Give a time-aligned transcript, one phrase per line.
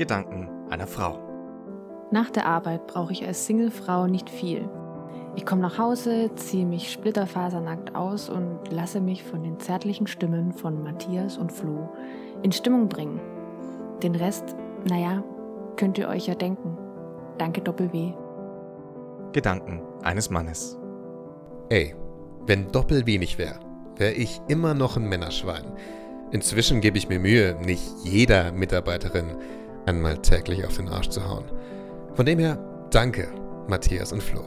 [0.00, 1.18] Gedanken einer Frau.
[2.10, 4.66] Nach der Arbeit brauche ich als Singlefrau nicht viel.
[5.36, 10.54] Ich komme nach Hause, ziehe mich splitterfasernackt aus und lasse mich von den zärtlichen Stimmen
[10.54, 11.90] von Matthias und Flo
[12.42, 13.20] in Stimmung bringen.
[14.02, 14.56] Den Rest,
[14.88, 15.22] naja,
[15.76, 16.78] könnt ihr euch ja denken.
[17.36, 18.14] Danke Doppel-W.
[19.32, 20.78] Gedanken eines Mannes.
[21.68, 21.94] Ey,
[22.46, 23.60] wenn Doppel wenig wäre,
[23.96, 25.66] wäre ich immer noch ein Männerschwein.
[26.30, 29.36] Inzwischen gebe ich mir Mühe, nicht jeder Mitarbeiterin
[29.90, 31.44] einmal täglich auf den Arsch zu hauen.
[32.14, 33.34] Von dem her, danke,
[33.66, 34.44] Matthias und Flo.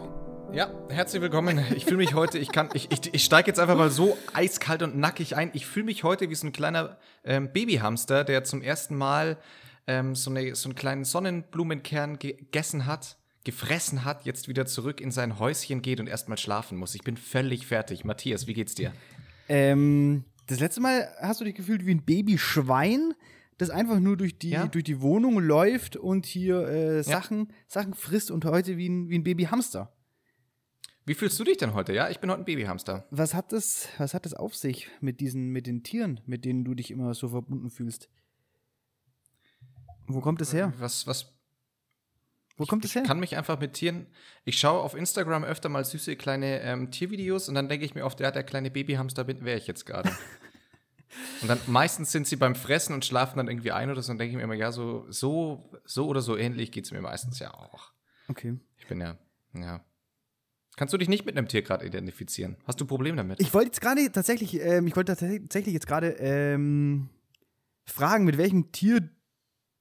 [0.54, 1.60] Ja, herzlich willkommen.
[1.76, 4.84] Ich fühle mich heute, ich kann, ich, ich, ich steige jetzt einfach mal so eiskalt
[4.84, 5.52] und nackig ein.
[5.54, 9.38] Ich fühle mich heute wie so ein kleiner ähm, Babyhamster, der zum ersten Mal
[9.86, 15.12] ähm, so, eine, so einen kleinen Sonnenblumenkern gegessen hat, gefressen hat, jetzt wieder zurück in
[15.12, 16.96] sein Häuschen geht und erstmal schlafen muss.
[16.96, 18.06] Ich bin völlig fertig.
[18.06, 18.94] Matthias, wie geht's dir?
[19.50, 23.14] Ähm, das letzte Mal hast du dich gefühlt wie ein Babyschwein,
[23.58, 24.68] das einfach nur durch die, Ja?
[24.68, 27.04] durch die Wohnung läuft und hier äh, Ja.
[27.04, 29.94] Sachen, Sachen frisst und heute wie ein, wie ein Babyhamster.
[31.06, 31.92] Wie fühlst du dich denn heute?
[31.94, 33.06] Ja, ich bin heute ein Babyhamster.
[33.12, 36.64] Was hat das, was hat das auf sich mit diesen, mit den Tieren, mit denen
[36.64, 38.10] du dich immer so verbunden fühlst?
[40.08, 40.74] Wo kommt es her?
[40.80, 41.34] Was, was,
[42.58, 43.04] Wo kommt es ich her?
[43.04, 44.08] kann mich einfach mit Tieren.
[44.46, 48.06] Ich schaue auf Instagram öfter mal süße kleine ähm, Tiervideos und dann denke ich mir
[48.06, 50.10] oft, ja, der kleine Babyhamster bin, wäre ich jetzt gerade.
[51.42, 54.18] und dann meistens sind sie beim Fressen und schlafen dann irgendwie ein oder so und
[54.18, 57.40] denke ich mir immer, ja, so, so, so oder so ähnlich geht es mir meistens
[57.40, 57.92] ja auch.
[58.28, 58.58] Okay.
[58.78, 59.18] Ich bin ja,
[59.54, 59.84] ja.
[60.76, 62.58] Kannst du dich nicht mit einem Tier gerade identifizieren?
[62.66, 63.40] Hast du ein Problem damit?
[63.40, 67.10] Ich wollte jetzt gerade tatsächlich, ähm, ich wollte tats- tatsächlich jetzt gerade ähm,
[67.86, 69.08] fragen, mit welchem Tier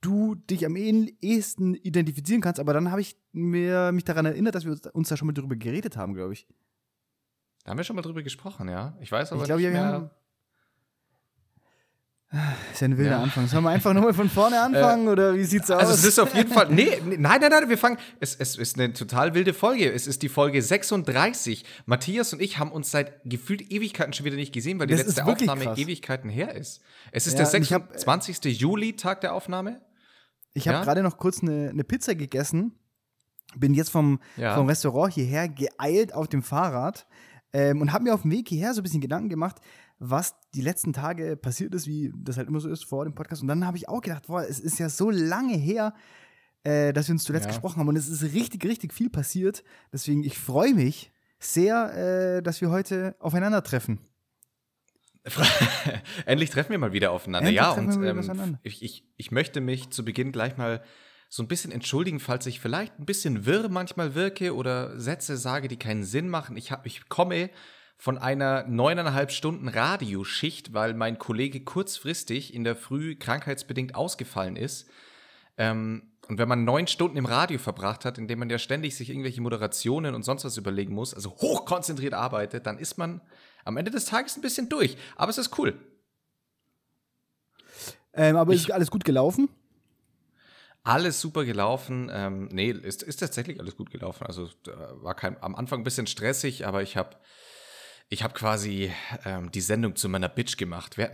[0.03, 4.55] du dich am eh- ehesten identifizieren kannst, aber dann habe ich mir, mich daran erinnert,
[4.55, 6.47] dass wir uns, da schon mal drüber geredet haben, glaube ich.
[7.65, 8.97] da haben wir schon mal drüber gesprochen, ja.
[9.01, 10.11] Ich weiß aber Ich glaube, nicht ja, wir mehr.
[12.73, 13.23] Ist ja ein wilder Ja.
[13.23, 13.47] Anfang.
[13.47, 15.81] Sollen wir einfach nochmal von vorne anfangen oder wie sieht's aus?
[15.81, 18.57] Also es ist auf jeden Fall, nee, nee, nein, nein, nein, wir fangen, es, es
[18.57, 19.93] ist eine total wilde Folge.
[19.93, 21.65] Es ist die Folge 36.
[21.85, 25.05] Matthias und ich haben uns seit gefühlt Ewigkeiten schon wieder nicht gesehen, weil die Das
[25.07, 25.79] letzte Aufnahme krass.
[25.79, 26.81] Ewigkeiten her ist.
[27.11, 28.59] Es ist Ja, der und ich hab, äh, 26.
[28.59, 29.83] Juli, Tag der Aufnahme.
[30.55, 30.85] Ich habe Ja?
[30.85, 32.73] gerade noch kurz eine, eine Pizza gegessen.
[33.57, 34.21] Bin jetzt vom,
[34.55, 37.07] vom Restaurant hierher geeilt auf dem Fahrrad
[37.53, 39.57] ähm, und habe mir auf dem Weg hierher so ein bisschen Gedanken gemacht,
[40.05, 43.41] was die letzten Tage passiert ist, wie das halt immer so ist vor dem Podcast.
[43.43, 45.95] Und dann habe ich auch gedacht, boah, es ist ja so lange her,
[46.65, 47.53] äh, dass wir uns zuletzt Ja.
[47.53, 49.63] gesprochen haben und es ist richtig, richtig viel passiert.
[49.93, 54.01] Deswegen, ich freue mich sehr, äh, dass wir heute aufeinandertreffen.
[56.27, 57.49] Endlich treffen wir mal wieder aufeinander.
[57.49, 60.83] Endlich ja, und ähm, ich, ich, ich möchte mich zu Beginn gleich mal
[61.29, 65.69] so ein bisschen entschuldigen, falls ich vielleicht ein bisschen wirr manchmal wirke oder Sätze sage,
[65.69, 66.57] die keinen Sinn machen.
[66.57, 67.51] Ich, hab, ich komme
[68.03, 74.91] von einer neuneinhalb Stunden Radioschicht, weil mein Kollege kurzfristig in der Früh krankheitsbedingt ausgefallen ist.
[75.57, 79.09] Ähm, und wenn man neun Stunden im Radio verbracht hat, indem man ja ständig sich
[79.09, 83.21] irgendwelche Moderationen und sonst was überlegen muss, also hochkonzentriert arbeitet, dann ist man
[83.65, 84.97] am Ende des Tages ein bisschen durch.
[85.15, 85.79] Aber es ist cool.
[88.15, 89.49] Ähm, aber Ich- ist alles gut gelaufen?
[90.83, 92.11] Alles super gelaufen.
[92.13, 94.27] Ähm, nee, ist, ist tatsächlich alles gut gelaufen.
[94.27, 94.51] Also
[94.95, 97.15] war kein, am Anfang ein bisschen stressig, aber ich habe
[98.13, 98.93] ich hab quasi
[99.25, 100.99] ähm, die Sendung zu meiner Bitch gemacht.
[100.99, 101.13] Wer,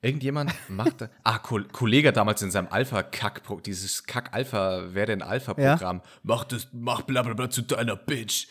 [0.00, 1.08] irgendjemand machte.
[1.22, 6.02] ah, Ko Kollege damals in seinem Alpha-Kack, dieses Kack-Alpha, wer denn Alpha-Programm?
[6.24, 8.48] Mach das, mach bla bla bla zu deiner Bitch.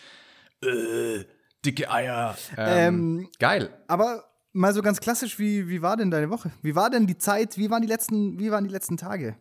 [0.63, 1.25] Äh,
[1.65, 2.37] dicke Eier.
[2.55, 3.69] Ähm, geil.
[3.87, 4.23] Aber
[4.53, 6.51] mal so ganz klassisch, wie, wie war denn deine Woche?
[6.61, 9.35] Wie war denn die Zeit, wie waren die letzten, wie waren die letzten Tage?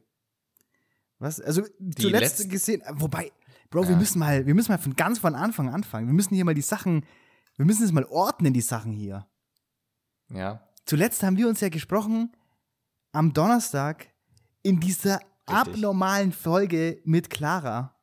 [1.21, 1.41] Was?
[1.41, 1.63] Also
[1.97, 3.31] zuletzt letzten- gesehen, wobei,
[3.71, 3.97] Bro, wir Ja.
[3.99, 6.09] müssen mal, wir müssen mal von ganz von Anfang anfangen.
[6.09, 7.05] Wir müssen hier mal die Sachen,
[7.61, 9.27] wir müssen es mal ordnen, die Sachen hier.
[10.31, 10.67] Ja.
[10.87, 12.35] Zuletzt haben wir uns ja gesprochen
[13.13, 14.09] am Donnerstag
[14.63, 17.95] in dieser abnormalen Folge mit Clara.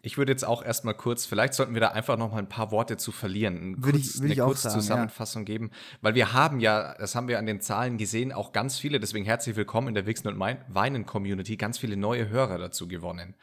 [0.00, 2.70] Ich würde jetzt auch erstmal kurz, vielleicht sollten wir da einfach noch mal ein paar
[2.70, 6.60] Worte zu verlieren, ein Würde kurz, ich- würde eine kurze Zusammenfassung geben, weil wir haben
[6.60, 9.94] ja, das haben wir an den Zahlen gesehen, auch ganz viele, deswegen herzlich willkommen in
[9.94, 13.34] der Wichsen und Weinen Community, ganz viele neue Hörer dazu gewonnen.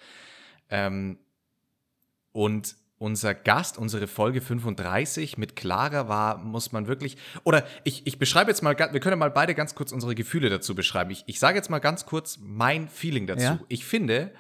[0.70, 1.20] Ähm,
[2.32, 8.20] und unser Gast, unsere Folge 35 mit Clara war, muss man wirklich, oder ich, ich
[8.20, 11.12] beschreibe jetzt mal, wir können mal beide ganz kurz unsere Gefühle dazu beschreiben.
[11.12, 13.44] Ich, ich sage jetzt mal ganz kurz mein Feeling dazu.
[13.44, 13.60] Ja.
[13.68, 14.34] Ich finde,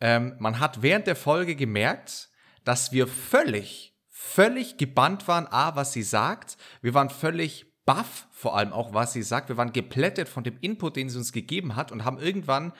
[0.00, 2.28] ähm, man hat während der Folge gemerkt,
[2.64, 6.58] dass wir völlig, völlig gebannt waren, A, was sie sagt.
[6.82, 9.48] Wir waren völlig baff, vor allem auch, was sie sagt.
[9.48, 12.74] Wir waren geplättet von dem Input, den sie uns gegeben hat und haben irgendwann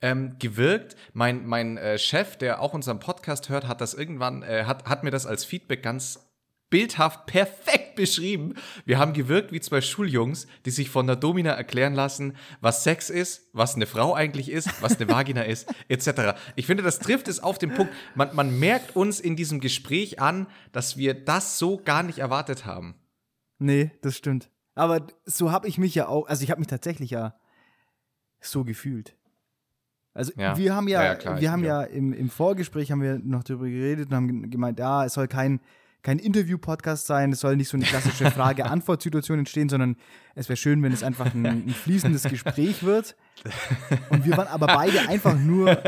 [0.00, 0.96] ähm, gewirkt.
[1.12, 5.04] Mein, mein äh, Chef, der auch unseren Podcast hört, hat das irgendwann, äh, hat, hat
[5.04, 6.28] mir das als Feedback ganz
[6.70, 8.54] bildhaft perfekt beschrieben.
[8.84, 13.10] Wir haben gewirkt wie zwei Schuljungs, die sich von der Domina erklären lassen, was Sex
[13.10, 16.38] ist, was eine Frau eigentlich ist, was eine Vagina ist, etc.
[16.56, 17.92] Ich finde, das trifft es auf den Punkt.
[18.14, 22.66] Man, man merkt uns in diesem Gespräch an, dass wir das so gar nicht erwartet
[22.66, 22.94] haben.
[23.58, 24.50] Nee, das stimmt.
[24.74, 27.34] Aber so habe ich mich ja auch, also ich habe mich tatsächlich ja
[28.40, 29.17] so gefühlt.
[30.18, 30.56] Also Ja.
[30.56, 33.66] wir haben ja, Ja, klar, wir haben ja im, im Vorgespräch haben wir noch darüber
[33.66, 35.60] geredet und haben gemeint, ja, es soll kein,
[36.02, 39.96] kein Interview-Podcast sein, es soll nicht so eine klassische Frage-Antwort-Situation entstehen, sondern
[40.34, 43.14] es wäre schön, wenn es einfach ein, ein fließendes Gespräch wird.
[44.10, 45.78] Und wir waren aber beide einfach nur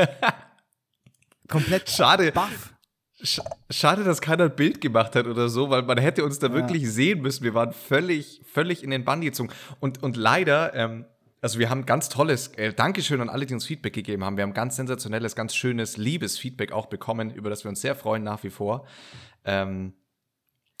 [1.47, 2.31] komplett Schade.
[2.31, 2.73] baff.
[3.23, 6.47] Sch- Schade, dass keiner ein Bild gemacht hat oder so, weil man hätte uns da
[6.47, 6.53] Ja.
[6.53, 7.43] wirklich sehen müssen.
[7.43, 9.49] Wir waren völlig, völlig in den Bann gezogen.
[9.79, 11.05] Und, und leider, ähm,
[11.41, 14.37] also wir haben ganz tolles, äh, Dankeschön an alle, die uns Feedback gegeben haben.
[14.37, 17.95] Wir haben ganz sensationelles, ganz schönes, liebes Feedback auch bekommen, über das wir uns sehr
[17.95, 18.85] freuen nach wie vor.
[19.43, 19.93] Ähm,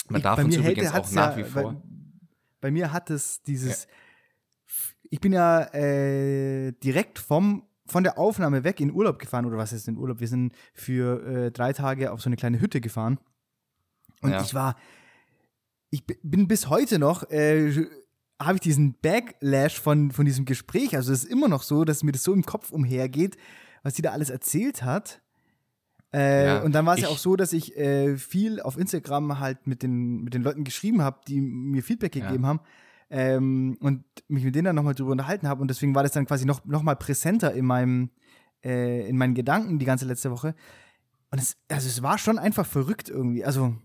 [0.07, 1.73] man Ich- darf uns übrigens auch nach ja, wie vor.
[1.73, 1.81] Bei,
[2.61, 3.87] bei mir hat es dieses.
[5.09, 9.73] Ich bin ja äh, direkt vom, von der Aufnahme weg in Urlaub gefahren, oder was
[9.73, 10.19] ist in Urlaub?
[10.21, 13.19] Wir sind für äh, drei Tage auf so eine kleine Hütte gefahren.
[14.21, 14.41] Und Ja.
[14.41, 14.77] ich war.
[15.89, 17.29] Ich bi- bin bis heute noch.
[17.29, 17.87] Äh,
[18.45, 20.95] habe ich diesen Backlash von, von diesem Gespräch.
[20.95, 23.37] Also es ist immer noch so, dass mir das so im Kopf umhergeht,
[23.83, 25.21] was sie da alles erzählt hat.
[26.13, 29.39] Äh, Ja, und dann war es ja auch so, dass ich äh, viel auf Instagram
[29.39, 32.25] halt mit den, mit den Leuten geschrieben habe, die mir Feedback Ja.
[32.25, 32.59] gegeben haben.
[33.09, 35.61] Ähm, und mich mit denen dann nochmal drüber unterhalten habe.
[35.61, 38.09] Und deswegen war das dann quasi noch, noch mal präsenter in meinem,
[38.63, 40.55] äh, in meinen Gedanken die ganze letzte Woche.
[41.29, 43.43] Und es, also es war schon einfach verrückt irgendwie.
[43.45, 43.75] Also,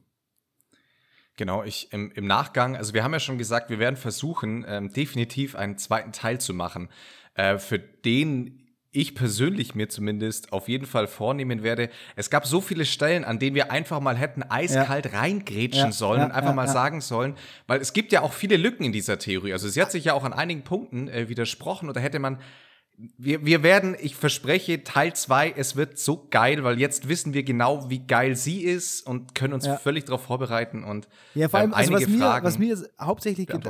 [1.37, 4.93] Genau, ich im, im Nachgang, also wir haben ja schon gesagt, wir werden versuchen, ähm,
[4.93, 6.89] definitiv einen zweiten Teil zu machen,
[7.35, 8.63] äh, für den
[8.97, 11.91] ich persönlich mir zumindest auf jeden Fall vornehmen werde.
[12.17, 16.21] Es gab so viele Stellen, an denen wir einfach mal hätten eiskalt reingrätschen Ja, sollen
[16.21, 16.73] ja, und einfach ja, mal ja.
[16.73, 17.35] sagen sollen,
[17.67, 19.53] weil es gibt ja auch viele Lücken in dieser Theorie.
[19.53, 22.39] Also sie hat sich ja auch an einigen Punkten äh, widersprochen oder hätte man
[23.19, 27.43] wir, wir werden, ich verspreche, Teil 2, es wird so geil, weil jetzt wissen wir
[27.43, 29.77] genau, wie geil sie ist und können uns Ja.
[29.77, 33.61] völlig darauf vorbereiten und Ja, vor allem, ähm, also was, mir, was mir hauptsächlich ge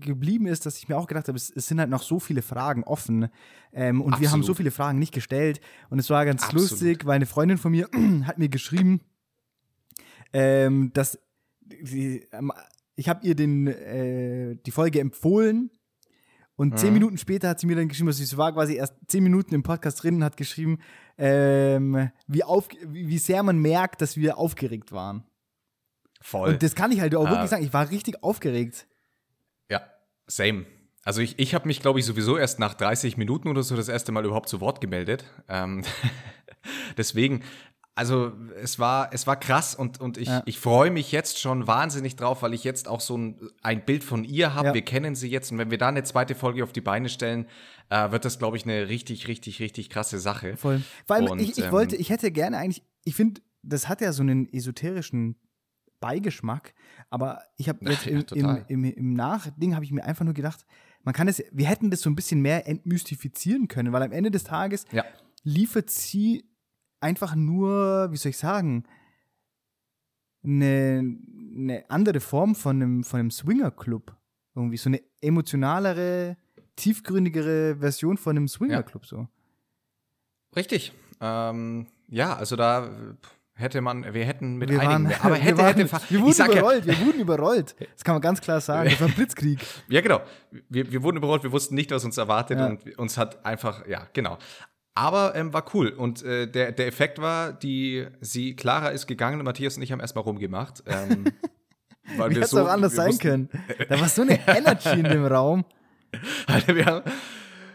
[0.00, 2.42] geblieben ist, dass ich mir auch gedacht habe, es, es sind halt noch so viele
[2.42, 3.28] Fragen offen.
[3.72, 4.46] Ähm, und wir haben Absolut.
[4.46, 5.60] so viele Fragen nicht gestellt.
[5.88, 6.70] Und es war ganz Absolut.
[6.70, 7.88] lustig, weil eine Freundin von mir
[8.24, 9.00] hat mir geschrieben,
[10.32, 11.18] ähm, dass
[11.82, 12.52] sie, ähm,
[12.96, 15.70] ich habe ihr den, äh, die Folge empfohlen.
[16.62, 16.94] Und zehn Mhm.
[16.94, 19.62] Minuten später hat sie mir dann geschrieben, also sie war quasi erst zehn Minuten im
[19.62, 20.78] Podcast drin und hat geschrieben,
[21.18, 25.24] ähm, wie, auf, wie wie sehr man merkt, dass wir aufgeregt waren.
[26.20, 26.50] voll.
[26.50, 27.30] Und das kann ich halt auch Ah.
[27.30, 27.64] wirklich sagen.
[27.64, 28.86] Ich war richtig aufgeregt.
[29.68, 29.82] Ja,
[30.28, 30.66] same.
[31.04, 33.88] Also ich, ich habe mich, glaube ich, sowieso erst nach 30 Minuten oder so das
[33.88, 35.24] erste Mal überhaupt zu Wort gemeldet.
[35.48, 35.82] Ähm,
[36.96, 37.42] deswegen,
[37.94, 40.42] also es war, es war krass und, und ich, Ja.
[40.46, 44.02] ich freue mich jetzt schon wahnsinnig drauf, weil ich jetzt auch so ein, ein Bild
[44.02, 44.68] von ihr habe.
[44.68, 44.74] Ja.
[44.74, 47.46] Wir kennen sie jetzt und wenn wir da eine zweite Folge auf die Beine stellen,
[47.90, 50.56] äh, wird das, glaube ich, eine richtig, richtig, richtig krasse Sache.
[50.56, 50.82] Voll.
[51.06, 54.00] Vor allem, Und, ich, ich ähm, wollte, ich hätte gerne eigentlich, ich finde, das hat
[54.00, 55.36] ja so einen esoterischen
[56.00, 56.74] Beigeschmack,
[57.10, 60.64] aber ich habe jetzt Ja, im, im, im, Nachding habe ich mir einfach nur gedacht,
[61.04, 64.30] man kann es, wir hätten das so ein bisschen mehr entmystifizieren können, weil am Ende
[64.30, 64.86] des Tages
[65.44, 66.44] liefert sie
[67.02, 68.84] einfach nur, wie soll ich sagen,
[70.44, 71.16] eine,
[71.56, 74.16] eine andere Form von einem, von einem Swinger-Club.
[74.54, 76.36] Irgendwie so eine emotionalere,
[76.76, 79.28] tiefgründigere Version von einem Swinger-Club so.
[80.56, 80.92] Richtig.
[81.20, 82.90] Ähm, ja, also da
[83.54, 86.32] hätte man, wir hätten mit wir einigen, waren, aber hätte, wir, waren, hätte, wir wurden
[86.32, 87.76] sag ja, überrollt, wir wurden überrollt.
[87.94, 88.90] Das kann man ganz klar sagen.
[88.90, 89.60] Das war ein Blitzkrieg.
[89.88, 90.20] Ja, genau.
[90.68, 92.66] Wir, wir wurden überrollt, wir wussten nicht, was uns erwartet Ja.
[92.66, 94.38] und uns hat einfach, ja, genau.
[94.94, 95.88] Aber ähm, war cool.
[95.88, 99.90] Und äh, der, der Effekt war, die, sie, Clara ist gegangen und Matthias und ich
[99.92, 100.82] haben erstmal rumgemacht.
[100.86, 101.24] Ähm,
[102.16, 103.48] weil Wie wir hätte es so- auch anders sein wussten- können.
[103.88, 105.64] Da war so eine Energy in dem Raum.
[106.46, 107.02] Alter, wir haben,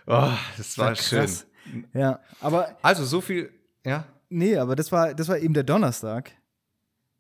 [0.06, 1.20] oh, das war schön.
[1.22, 1.48] krass.
[1.94, 3.50] Ja, aber Also so viel,
[3.84, 6.32] ja, nee, aber das war, das war eben der Donnerstag.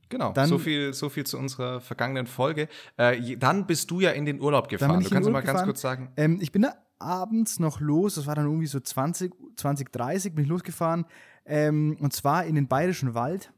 [0.10, 0.32] genau.
[0.34, 2.70] Dann- so, viel, so viel zu unserer vergangenen Folge.
[2.98, 5.01] Äh, dann bist du ja in den Urlaub gefahren.
[5.04, 5.66] Du kannst mal Urlaub ganz gefahren.
[5.66, 6.12] kurz sagen.
[6.18, 10.34] Ähm, ich bin da abends noch los, das war dann irgendwie so 20, 20 30,
[10.36, 11.06] bin ich losgefahren.
[11.46, 13.52] Ähm, und zwar in den Bayerischen Wald.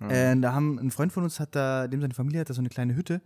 [0.00, 0.10] Mhm.
[0.10, 2.60] Äh, da haben ein Freund von uns hat da, dem seine Familie hat da so
[2.60, 3.20] eine kleine Hütte.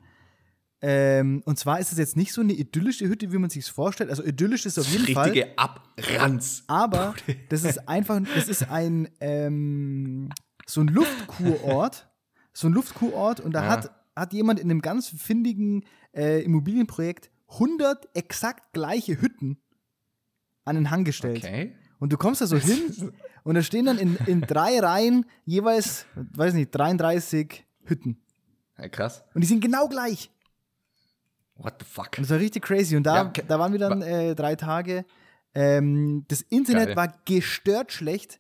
[0.82, 4.11] Ähm, und zwar ist es jetzt nicht so eine idyllische Hütte, wie man sich vorstellt.
[4.11, 5.30] Also idyllisch ist auf jeden Fall.
[5.30, 6.64] Richtige Abranz.
[6.66, 7.14] Aber
[7.49, 10.28] das ist einfach, das ist ein ähm,
[10.66, 12.08] so ein Luftkurort,
[12.52, 13.70] so ein Luftkurort und da Ja.
[13.70, 19.58] hat, hat jemand in einem ganz findigen äh, Immobilienprojekt 100 exakt gleiche Hütten
[20.66, 21.38] an den Hang gestellt.
[21.44, 21.75] Okay.
[21.99, 23.12] Und du kommst da so hin
[23.44, 28.20] und da stehen dann in, in drei Reihen jeweils, weiß nicht, 33 Hütten.
[28.76, 29.25] Ja, krass.
[29.35, 30.30] Und die sind genau gleich.
[31.54, 32.08] What the fuck?
[32.18, 32.96] Und das war richtig crazy.
[32.96, 35.06] Und da, Ja, ke- da waren wir dann äh, drei Tage.
[35.54, 36.96] Ähm, das Internet Geil.
[36.96, 38.38] war gestört schlecht.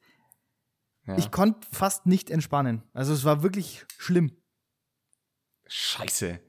[1.06, 1.16] Ja.
[1.16, 2.82] Ich konnte fast nicht entspannen.
[2.92, 4.32] Also es war wirklich schlimm.
[5.66, 6.40] Scheiße.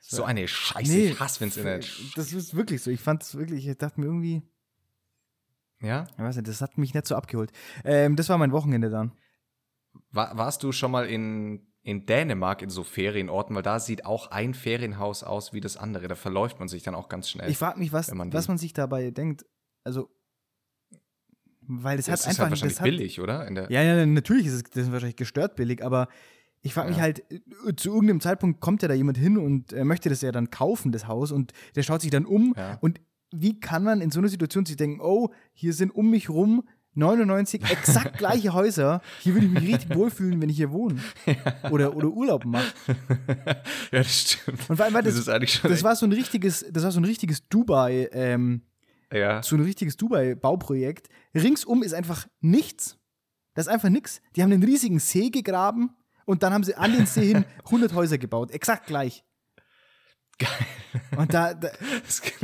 [0.00, 0.92] So eine Scheiße.
[0.92, 1.90] Nee, ich hasse ins Internet.
[2.16, 2.90] Das ist wirklich so.
[2.90, 4.42] Ich fand es wirklich, ich dachte mir irgendwie,
[5.84, 6.06] Ja?
[6.12, 7.52] ich weiß nicht, das hat mich nicht so abgeholt.
[7.84, 9.12] Ähm, das war mein Wochenende dann.
[10.10, 13.54] War, warst du schon mal in, in Dänemark in so Ferienorten?
[13.54, 16.08] Weil da sieht auch ein Ferienhaus aus wie das andere.
[16.08, 17.50] Da verläuft man sich dann auch ganz schnell.
[17.50, 19.44] Ich frage mich, was, man was man sich dabei denkt.
[19.84, 20.08] Also,
[21.60, 23.70] weil das, das hat ist einfach halt wahrscheinlich das hat, billig, oder?
[23.70, 26.08] Ja, ja, natürlich ist es das ist wahrscheinlich gestört billig, aber
[26.60, 27.02] ich frage mich Ja.
[27.04, 30.32] halt, äh, zu irgendeinem Zeitpunkt kommt ja da jemand hin und äh, möchte das ja
[30.32, 32.54] dann kaufen, das Haus, und der schaut sich dann um.
[32.56, 32.78] Ja.
[32.80, 33.00] Und
[33.34, 36.64] wie kann man in so einer Situation sich denken, oh, hier sind um mich rum
[36.94, 41.00] 99 exakt gleiche Häuser, hier würde ich mich richtig wohlfühlen, wenn ich hier wohne.
[41.70, 42.72] Oder, oder Urlaub mache.
[43.90, 44.70] ja, das stimmt.
[44.70, 45.70] Und vor allem, weil das, das, ist eigentlich schon.
[45.70, 48.62] das war so ein richtiges, das war so ein richtiges Dubai, ähm,
[49.12, 49.42] ja.
[49.42, 51.08] so ein richtiges Dubai-Bauprojekt.
[51.34, 52.96] Ringsum ist einfach nichts.
[53.54, 54.20] Das ist einfach nichts.
[54.36, 55.90] Die haben einen riesigen See gegraben
[56.24, 58.50] und dann haben sie an den See hin 100 Häuser gebaut.
[58.50, 59.24] Exakt gleich.
[60.38, 60.66] Geil.
[61.16, 61.70] Und da, da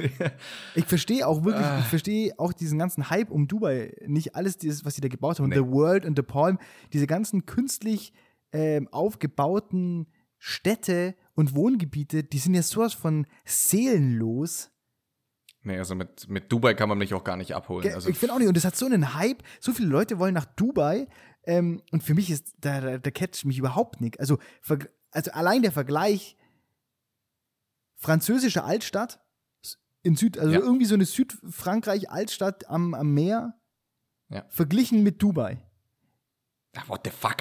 [0.74, 1.78] ich verstehe auch wirklich, Ah.
[1.80, 3.94] ich verstehe auch diesen ganzen Hype um Dubai.
[4.06, 5.48] Nicht alles, dieses, was sie da gebaut haben.
[5.50, 5.56] Nee.
[5.56, 6.58] The World und The Palm.
[6.92, 8.12] Diese ganzen künstlich
[8.52, 10.06] ähm, aufgebauten
[10.38, 14.70] Städte und Wohngebiete, die sind ja sowas von seelenlos.
[15.62, 17.92] nee, also mit, mit Dubai kann man mich auch gar nicht abholen.
[17.94, 20.34] Also, ich finde auch nicht, und das hat so einen Hype, so viele Leute wollen
[20.34, 21.06] nach Dubai
[21.44, 24.18] ähm, und für mich ist, da, da, da catcht mich überhaupt nicht.
[24.18, 24.38] Also,
[25.10, 26.36] also allein der Vergleich
[28.00, 29.20] französische Altstadt
[30.02, 30.60] in Süd, also Ja.
[30.60, 33.54] irgendwie so eine Südfrankreich-Altstadt am, am Meer,
[34.30, 34.44] Ja.
[34.48, 35.58] verglichen mit Dubai.
[36.76, 37.36] Ah, what the fuck?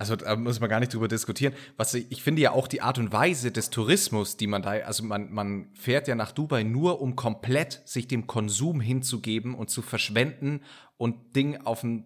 [0.00, 1.52] Also da muss man gar nicht drüber diskutieren.
[1.76, 4.70] Was ich, ich finde ja auch die Art und Weise des Tourismus, die man da,
[4.70, 9.70] also man, man fährt ja nach Dubai nur, um komplett sich dem Konsum hinzugeben und
[9.70, 10.62] zu verschwenden
[10.98, 12.04] und Ding auf dem,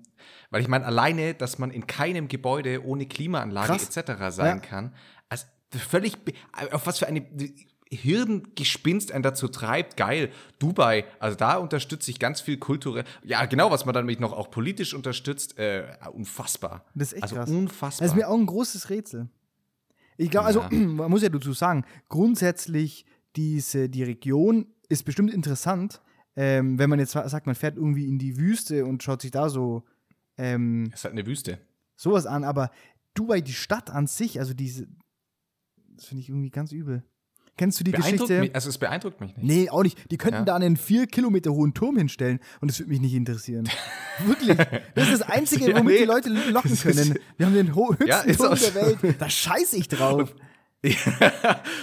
[0.50, 4.12] weil ich meine, alleine, dass man in keinem Gebäude ohne Klimaanlage etc.
[4.30, 4.60] sein Ja.
[4.60, 4.94] kann,
[5.78, 6.16] völlig,
[6.72, 7.24] auf was für eine
[7.90, 13.70] Hirngespinst einen dazu treibt, geil, Dubai, also da unterstütze ich ganz viel kulturell, ja genau,
[13.70, 16.84] was man dann nämlich noch auch politisch unterstützt, äh, unfassbar.
[16.94, 17.50] Das ist echt also krass.
[17.50, 18.06] unfassbar.
[18.06, 19.28] Das ist mir auch ein großes Rätsel.
[20.16, 20.70] Ich glaube, also, Ja.
[20.70, 23.04] man muss ja dazu sagen, grundsätzlich
[23.36, 26.00] diese, die Region ist bestimmt interessant,
[26.34, 29.50] ähm, wenn man jetzt sagt, man fährt irgendwie in die Wüste und schaut sich da
[29.50, 29.84] so
[30.38, 31.58] ähm, ist halt eine Wüste.
[31.96, 32.70] sowas an, aber
[33.14, 34.86] Dubai, die Stadt an sich, also diese,
[35.96, 37.02] das finde ich irgendwie ganz übel.
[37.58, 38.40] Kennst du die Geschichte?
[38.40, 39.44] mich, also es beeindruckt mich nicht.
[39.46, 40.10] Nee, auch nicht.
[40.10, 40.44] Die könnten Ja.
[40.44, 43.68] da einen vier Kilometer hohen Turm hinstellen und das würde mich nicht interessieren.
[44.26, 44.56] Wirklich.
[44.94, 45.98] Das ist das Einzige, Ja, womit nee.
[45.98, 47.14] die Leute locken können.
[47.36, 48.74] Wir haben den höchsten Ja, Turm der.
[49.02, 49.16] Welt.
[49.20, 50.34] Da scheiße ich drauf.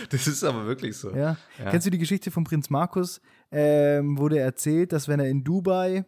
[0.10, 1.16] Das ist aber wirklich so.
[1.16, 1.38] Ja.
[1.70, 3.22] Kennst du die Geschichte von Prinz Markus?
[3.52, 6.04] Ähm, wo der erzählt, dass wenn er in Dubai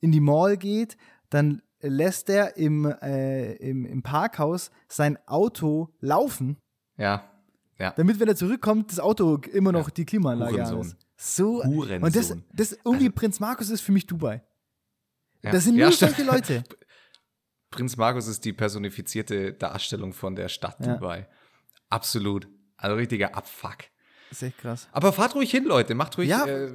[0.00, 0.96] in die Mall geht,
[1.30, 6.56] dann lässt er im, äh, im, im Parkhaus sein Auto laufen,
[6.96, 7.30] Ja.
[7.78, 7.90] Ja.
[7.96, 10.96] damit, wenn er zurückkommt, das Auto immer noch die Klimaanlage ist.
[11.16, 11.64] So.
[11.64, 12.02] Hurensohn.
[12.04, 14.42] Und das, das irgendwie Prinz Markus ist für mich Dubai.
[15.42, 15.50] ja.
[15.50, 16.16] Das sind ja, nur stimmt.
[16.16, 16.64] solche Leute.
[17.70, 20.94] Prinz Markus ist die personifizierte Darstellung von der Stadt Ja.
[20.94, 21.26] Dubai.
[21.90, 22.46] Absolut.
[22.76, 23.78] Also richtiger Abfuck.
[24.30, 24.88] Das ist echt krass.
[24.92, 25.94] Aber fahrt ruhig hin, Leute.
[25.94, 26.28] Macht ruhig.
[26.28, 26.46] Ja.
[26.46, 26.70] Äh,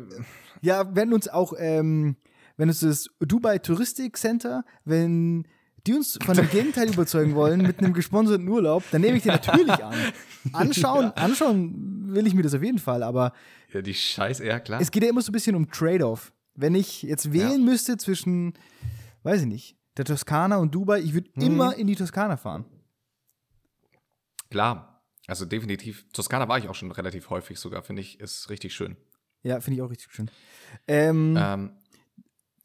[0.62, 2.18] Ja, wenn uns auch, ähm,
[2.58, 5.48] wenn uns das Dubai Touristik Center, wenn
[5.90, 9.32] die uns von dem Gegenteil überzeugen wollen mit einem gesponserten Urlaub, dann nehme ich den
[9.34, 9.96] natürlich an.
[10.54, 13.34] Anschauen, anschauen will ich mir das auf jeden Fall, aber
[13.74, 14.80] ja, die Scheiße, ja klar.
[14.82, 16.32] es geht ja immer so ein bisschen um Trade-off.
[16.56, 18.54] Wenn ich jetzt wählen müsste zwischen,
[19.24, 21.42] weiß ich nicht, der Toskana und Dubai, ich würde Mhm.
[21.44, 22.66] immer in die Toskana fahren.
[24.50, 25.04] Klar.
[25.28, 26.06] Also definitiv.
[26.12, 28.98] Toskana war ich auch schon relativ häufig sogar, finde ich, ist richtig schön.
[29.44, 30.30] Ja, finde ich auch richtig schön.
[30.88, 31.72] Ähm, Ähm,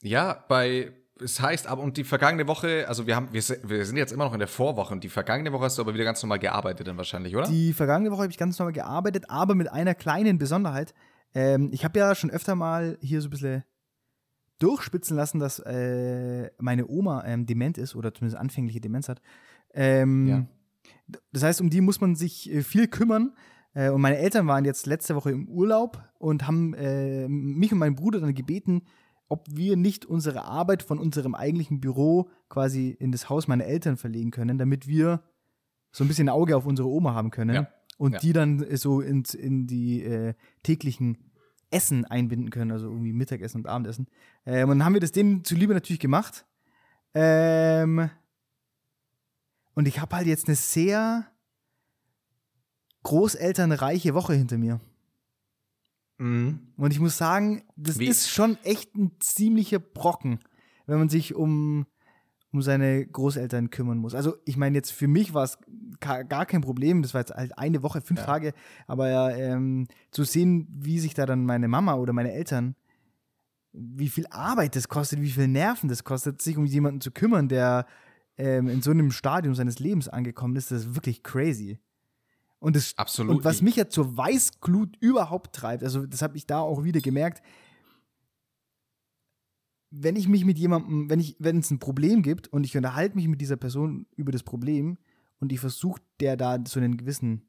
[0.02, 0.92] ja, bei,
[1.24, 4.34] es heißt aber, und die vergangene Woche, also wir haben, wir, sind jetzt immer noch
[4.34, 6.96] in der Vorwoche und die vergangene Woche hast du aber wieder ganz normal gearbeitet dann
[6.96, 7.48] wahrscheinlich, oder?
[7.48, 10.94] Die vergangene Woche habe ich ganz normal gearbeitet, aber mit einer kleinen Besonderheit.
[11.34, 13.64] Ähm, ich habe ja schon öfter mal hier so ein bisschen
[14.58, 19.20] durchspitzen lassen, dass äh, meine Oma ähm, dement ist oder zumindest anfängliche Demenz hat.
[19.72, 20.46] Ähm, Ja.
[21.32, 23.34] Das heißt, um die muss man sich äh, viel kümmern.
[23.74, 27.78] Äh, und meine Eltern waren jetzt letzte Woche im Urlaub und haben äh, mich und
[27.78, 28.82] meinen Bruder dann gebeten,
[29.28, 33.96] ob wir nicht unsere Arbeit von unserem eigentlichen Büro quasi in das Haus meiner Eltern
[33.96, 35.22] verlegen können, damit wir
[35.92, 37.68] so ein bisschen ein Auge auf unsere Oma haben können Ja.
[37.98, 38.18] und Ja.
[38.20, 41.30] die dann äh, so ins, in die äh, täglichen
[41.70, 44.06] Essen einbinden können, also irgendwie Mittagessen und Abendessen.
[44.46, 46.44] Ähm, und dann haben wir das denen zuliebe natürlich gemacht.
[47.14, 48.10] Ähm,
[49.74, 51.26] und ich habe halt jetzt eine sehr
[53.02, 54.80] großelternreiche Woche hinter mir.
[56.18, 56.60] Mhm.
[56.76, 60.38] Und ich muss sagen, das Wie- ist schon echt ein ziemlicher Brocken,
[60.86, 61.86] wenn man sich um,
[62.52, 64.14] um seine Großeltern kümmern muss.
[64.14, 65.58] Also ich meine, jetzt für mich war es
[66.00, 68.26] gar kein Problem, das war jetzt halt eine Woche, fünf Ja.
[68.26, 68.52] Tage,
[68.86, 72.76] aber ja, ähm, zu sehen, wie sich da dann meine Mama oder meine Eltern,
[73.72, 77.48] wie viel Arbeit das kostet, wie viel Nerven das kostet, sich um jemanden zu kümmern,
[77.48, 77.86] der
[78.36, 81.78] ähm, in so einem Stadium seines Lebens angekommen ist, das ist wirklich crazy.
[82.64, 83.36] Und, das, Absolut.
[83.36, 87.00] und was mich ja zur Weißglut überhaupt treibt, also das habe ich da auch wieder
[87.00, 87.42] gemerkt,
[89.90, 93.16] wenn ich mich mit jemandem, wenn ich, wenn es ein Problem gibt und ich unterhalte
[93.16, 94.96] mich mit dieser Person über das Problem
[95.40, 97.42] und ich versuche der da so einen gewissen,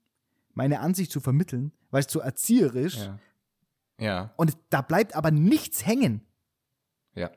[0.53, 3.19] meine Ansicht zu vermitteln, weil es so erzieherisch ja.
[3.99, 6.21] ja, und da bleibt aber nichts hängen.
[7.13, 7.31] ja.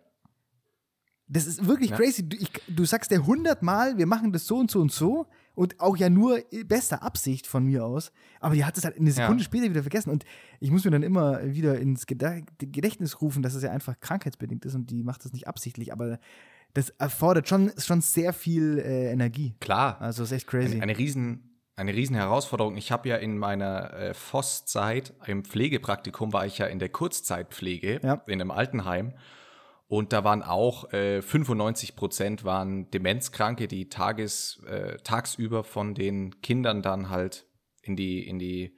[1.31, 1.97] Das ist wirklich Ja.
[1.97, 2.27] crazy.
[2.27, 5.27] Du, ich, du sagst dir hundertmal, wir machen das so und so und so
[5.59, 9.11] und auch ja nur bester Absicht von mir aus, aber die hat es halt eine
[9.11, 9.45] Sekunde Ja.
[9.45, 10.25] später wieder vergessen und
[10.61, 14.75] ich muss mir dann immer wieder ins Gedächtnis rufen, dass es ja einfach krankheitsbedingt ist
[14.75, 16.19] und die macht das nicht absichtlich, aber
[16.75, 19.55] das erfordert schon, schon sehr viel äh, Energie.
[19.61, 20.01] Klar.
[20.01, 20.75] Also ist echt crazy.
[20.75, 22.77] Eine, eine, riesen, eine riesen Herausforderung.
[22.77, 28.01] Ich habe ja in meiner äh, FOS-Zeit im Pflegepraktikum war ich ja in der Kurzzeitpflege
[28.03, 28.23] Ja.
[28.27, 29.15] in einem Altenheim.
[29.89, 36.43] Und da waren auch äh, 95 Prozent waren Demenzkranke, die tages, äh, tagsüber von den
[36.43, 37.47] Kindern dann halt
[37.83, 38.77] in die, in die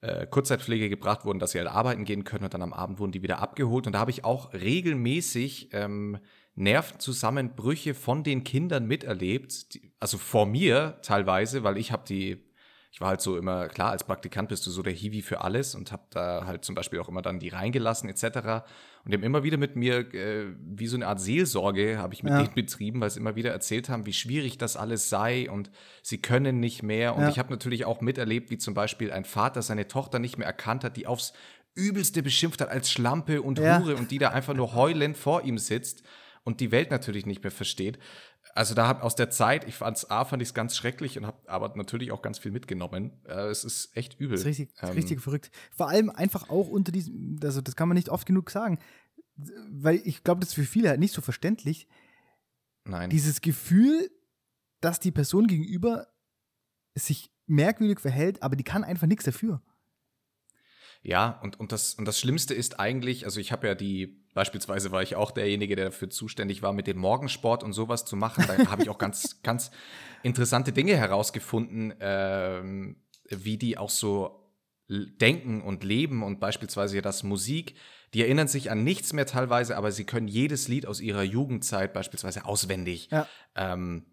[0.00, 3.12] äh, Kurzzeitpflege gebracht wurden, dass sie halt arbeiten gehen können und dann am Abend wurden
[3.12, 3.88] die wieder abgeholt.
[3.88, 6.18] Und da habe ich auch regelmäßig ähm,
[6.54, 12.44] Nervenzusammenbrüche von den Kindern miterlebt, die, also vor mir teilweise, weil ich habe die,
[12.92, 15.74] ich war halt so immer, klar, als Praktikant bist du so der Hiwi für alles
[15.74, 18.64] und habe da halt zum Beispiel auch immer dann die reingelassen etc.
[19.06, 22.24] Und die haben immer wieder mit mir, äh, wie so eine Art Seelsorge, habe ich
[22.24, 22.42] mit Ja.
[22.42, 25.70] denen betrieben, weil sie immer wieder erzählt haben, wie schwierig das alles sei und
[26.02, 27.14] sie können nicht mehr.
[27.14, 27.28] Und Ja.
[27.28, 30.82] ich habe natürlich auch miterlebt, wie zum Beispiel ein Vater seine Tochter nicht mehr erkannt
[30.82, 31.34] hat, die aufs
[31.76, 33.78] Übelste beschimpft hat als Schlampe und Ja.
[33.78, 36.02] Hure und die da einfach nur heulend vor ihm sitzt
[36.42, 38.00] und die Welt natürlich nicht mehr versteht.
[38.56, 41.26] Also da hab aus der Zeit, ich fand's A, fand ich es ganz schrecklich und
[41.26, 43.12] habe aber natürlich auch ganz viel mitgenommen.
[43.24, 44.30] Äh, es ist echt übel.
[44.30, 45.50] Das ist richtig, Ähm, richtig verrückt.
[45.70, 48.78] Vor allem einfach auch unter diesem, also das kann man nicht oft genug sagen,
[49.70, 51.86] weil ich glaube, das ist für viele halt nicht so verständlich.
[52.84, 53.10] Nein.
[53.10, 54.10] Dieses Gefühl,
[54.80, 56.06] dass die Person gegenüber
[56.94, 59.60] sich merkwürdig verhält, aber die kann einfach nichts dafür.
[61.06, 64.90] Ja, und, und, das, und das Schlimmste ist eigentlich, also ich habe ja die, beispielsweise
[64.90, 68.44] war ich auch derjenige, der dafür zuständig war, mit dem Morgensport und sowas zu machen.
[68.48, 69.70] Da habe ich auch ganz, ganz
[70.24, 72.96] interessante Dinge herausgefunden, ähm,
[73.28, 74.50] wie die auch so
[74.88, 77.76] denken und leben und beispielsweise das Musik.
[78.12, 81.92] Die erinnern sich an nichts mehr teilweise, aber sie können jedes Lied aus ihrer Jugendzeit
[81.92, 83.10] beispielsweise auswendig.
[83.12, 83.28] Ja.
[83.54, 84.06] Ähm,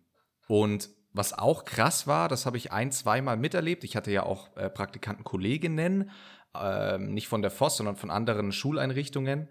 [0.48, 3.84] und was auch krass war, das habe ich ein, zweimal miterlebt.
[3.84, 6.12] Ich hatte ja auch äh, Praktikantenkolleginnen,
[6.60, 9.50] ähm, nicht von der FOS, sondern von anderen Schuleinrichtungen.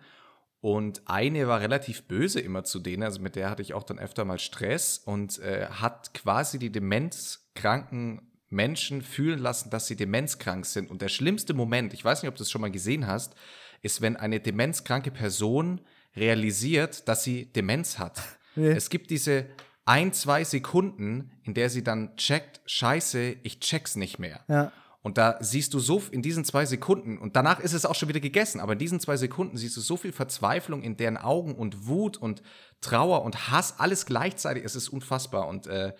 [0.60, 3.98] Und eine war relativ böse immer zu denen, also mit der hatte ich auch dann
[3.98, 10.64] öfter mal Stress und äh, hat quasi die demenzkranken Menschen fühlen lassen, dass sie demenzkrank
[10.66, 10.90] sind.
[10.90, 13.34] Und der schlimmste Moment, ich weiß nicht, ob du es schon mal gesehen hast,
[13.80, 15.80] ist, wenn eine demenzkranke Person
[16.14, 18.20] realisiert, dass sie Demenz hat.
[18.54, 18.72] Nee.
[18.72, 19.46] Es gibt diese
[19.86, 24.44] ein, zwei Sekunden, in der sie dann checkt, scheiße, ich check's nicht mehr.
[24.46, 24.72] Ja.
[25.02, 28.08] Und da siehst du so in diesen zwei Sekunden, und danach ist es auch schon
[28.08, 31.56] wieder gegessen, aber in diesen zwei Sekunden siehst du so viel Verzweiflung in deren Augen
[31.56, 32.42] und Wut und
[32.80, 34.64] Trauer und Hass, alles gleichzeitig.
[34.64, 35.48] Es ist unfassbar.
[35.48, 35.92] Und äh,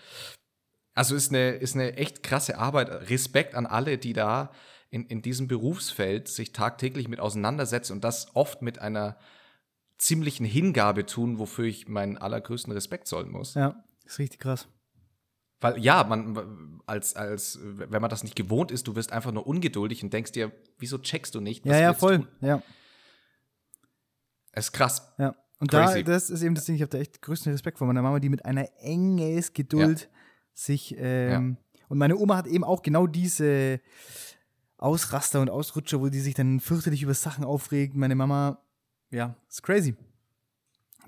[0.95, 3.11] also ist eine, ist eine echt krasse Arbeit.
[3.11, 4.53] Respekt an alle, die da
[4.91, 9.17] in, in diesem Berufsfeld sich tagtäglich mit auseinandersetzen und das oft mit einer
[9.99, 13.55] ziemlichen Hingabe tun, wofür ich meinen allergrößten Respekt zollen muss.
[13.55, 14.69] Ja, ist richtig krass.
[15.63, 19.47] Weil ja, man als, als, wenn man das nicht gewohnt ist, du wirst einfach nur
[19.47, 21.65] ungeduldig und denkst dir, wieso checkst du nicht?
[21.65, 22.19] Ja, ja, voll.
[22.19, 22.29] tun?
[22.41, 22.63] Ja,
[24.53, 25.13] Es ist krass.
[25.19, 25.35] ja.
[25.61, 26.03] Und Crazy.
[26.03, 28.19] da, das ist eben das Ding, ich habe da echt größten Respekt vor meiner Mama,
[28.19, 30.11] die mit einer enges Geduld
[30.55, 31.57] sich, ähm,
[31.89, 33.81] und meine Oma hat eben auch genau diese
[34.79, 37.95] Ausraster und Ausrutscher, wo die sich dann fürchterlich über Sachen aufregt.
[37.95, 38.59] Meine Mama,
[39.11, 39.95] ja, ist crazy.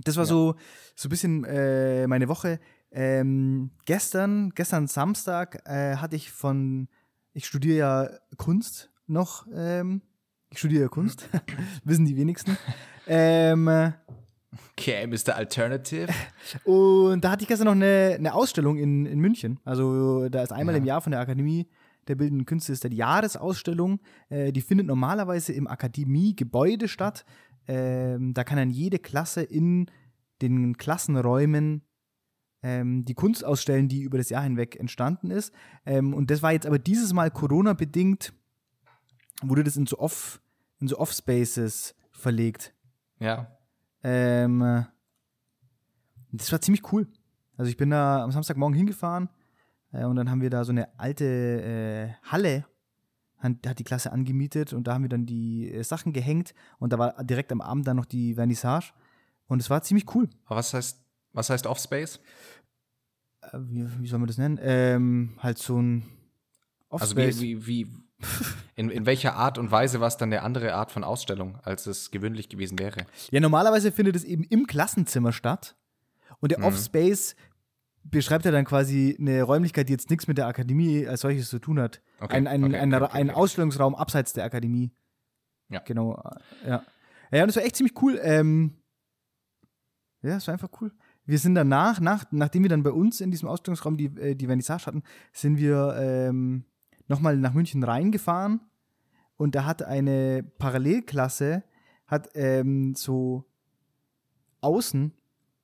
[0.05, 0.29] Das war Ja.
[0.29, 0.55] so,
[0.95, 2.61] so ein bisschen äh, meine Woche.
[2.97, 6.89] Ähm, gestern, gestern Samstag, äh, hatte ich von,
[7.33, 10.01] ich studiere ja Kunst noch, ähm,
[10.51, 11.29] ich studiere ja Kunst,
[11.85, 12.57] wissen die wenigsten.
[13.07, 13.69] ähm,
[14.79, 15.35] Okay, Mr.
[15.35, 16.07] Alternative.
[16.65, 19.59] und da hatte ich gestern noch eine, eine Ausstellung in, in München.
[19.65, 20.79] Also da ist einmal Ja.
[20.79, 21.69] im Jahr von der Akademie
[22.07, 23.99] der Bildenden Künste ist da die Jahresausstellung.
[24.29, 27.25] Äh, die findet normalerweise im Akademiegebäude statt.
[27.67, 29.87] Ähm, da kann dann jede Klasse in
[30.43, 31.83] den Klassenräumen
[32.65, 35.53] ähm, die Kunst ausstellen, die über das Jahr hinweg entstanden ist.
[35.85, 38.33] Ähm, und das war jetzt aber dieses Mal Corona-bedingt,
[39.43, 40.41] wurde das in so Off,
[40.81, 42.75] in so Off-Spaces verlegt.
[43.21, 43.59] Ja.
[44.03, 44.87] Ähm,
[46.33, 47.07] das war ziemlich cool.
[47.59, 49.29] Also ich bin da am Samstagmorgen hingefahren
[49.93, 52.65] äh, und dann haben wir da so eine alte äh, Halle,
[53.39, 56.95] hat, hat die Klasse angemietet und da haben wir dann die äh, Sachen gehängt und
[56.95, 58.95] da war direkt am Abend dann noch die Vernissage
[59.49, 60.31] und es war ziemlich cool.
[60.47, 62.21] Aber was heißt, was heißt Offspace?
[63.53, 64.59] Äh, wie, wie soll man das nennen?
[64.63, 66.05] Ähm, halt so ein
[66.91, 67.41] Also Offspace.
[67.41, 68.05] wie, wie, wie
[68.77, 71.87] in, in welcher Art und Weise war es dann eine andere Art von Ausstellung, als
[71.87, 73.07] es gewöhnlich gewesen wäre?
[73.31, 75.77] Ja, normalerweise findet es eben im Klassenzimmer statt.
[76.41, 76.65] Und der Mhm.
[76.67, 77.37] Offspace
[78.05, 81.59] beschreibt ja dann quasi eine Räumlichkeit, die jetzt nichts mit der Akademie als solches zu
[81.59, 82.01] tun hat.
[82.21, 83.31] Okay, ein ein, okay, ein, okay, ein.
[83.31, 84.91] Ausstellungsraum abseits der Akademie.
[85.71, 85.81] Ja.
[85.81, 86.15] Genau.
[86.65, 86.85] äh, Ja.
[87.33, 88.19] Ja, und das war echt ziemlich cool.
[88.23, 88.75] Ähm,
[90.23, 90.93] ja, das war einfach cool.
[91.27, 94.47] Wir sind danach, nach, nachdem wir dann bei uns in diesem Ausstellungsraum die, äh, die
[94.47, 96.65] Vernissage hatten, sind wir ähm,
[97.09, 98.61] nochmal nach München reingefahren
[99.37, 101.65] und da hat eine Parallelklasse
[102.07, 103.45] hat ähm, so
[104.61, 105.13] außen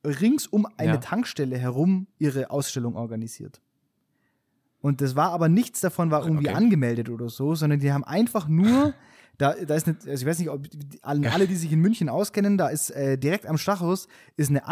[0.04, 0.96] rings um eine Ja.
[0.98, 3.60] Tankstelle herum ihre Ausstellung organisiert.
[4.80, 6.56] Und das war aber nichts davon war irgendwie Okay.
[6.56, 8.94] angemeldet oder so, sondern die haben einfach nur,
[9.38, 10.66] da, da ist eine, also ich weiß nicht, ob
[11.02, 14.66] alle, alle, die sich in München auskennen, da ist äh, direkt am Stachus ist eine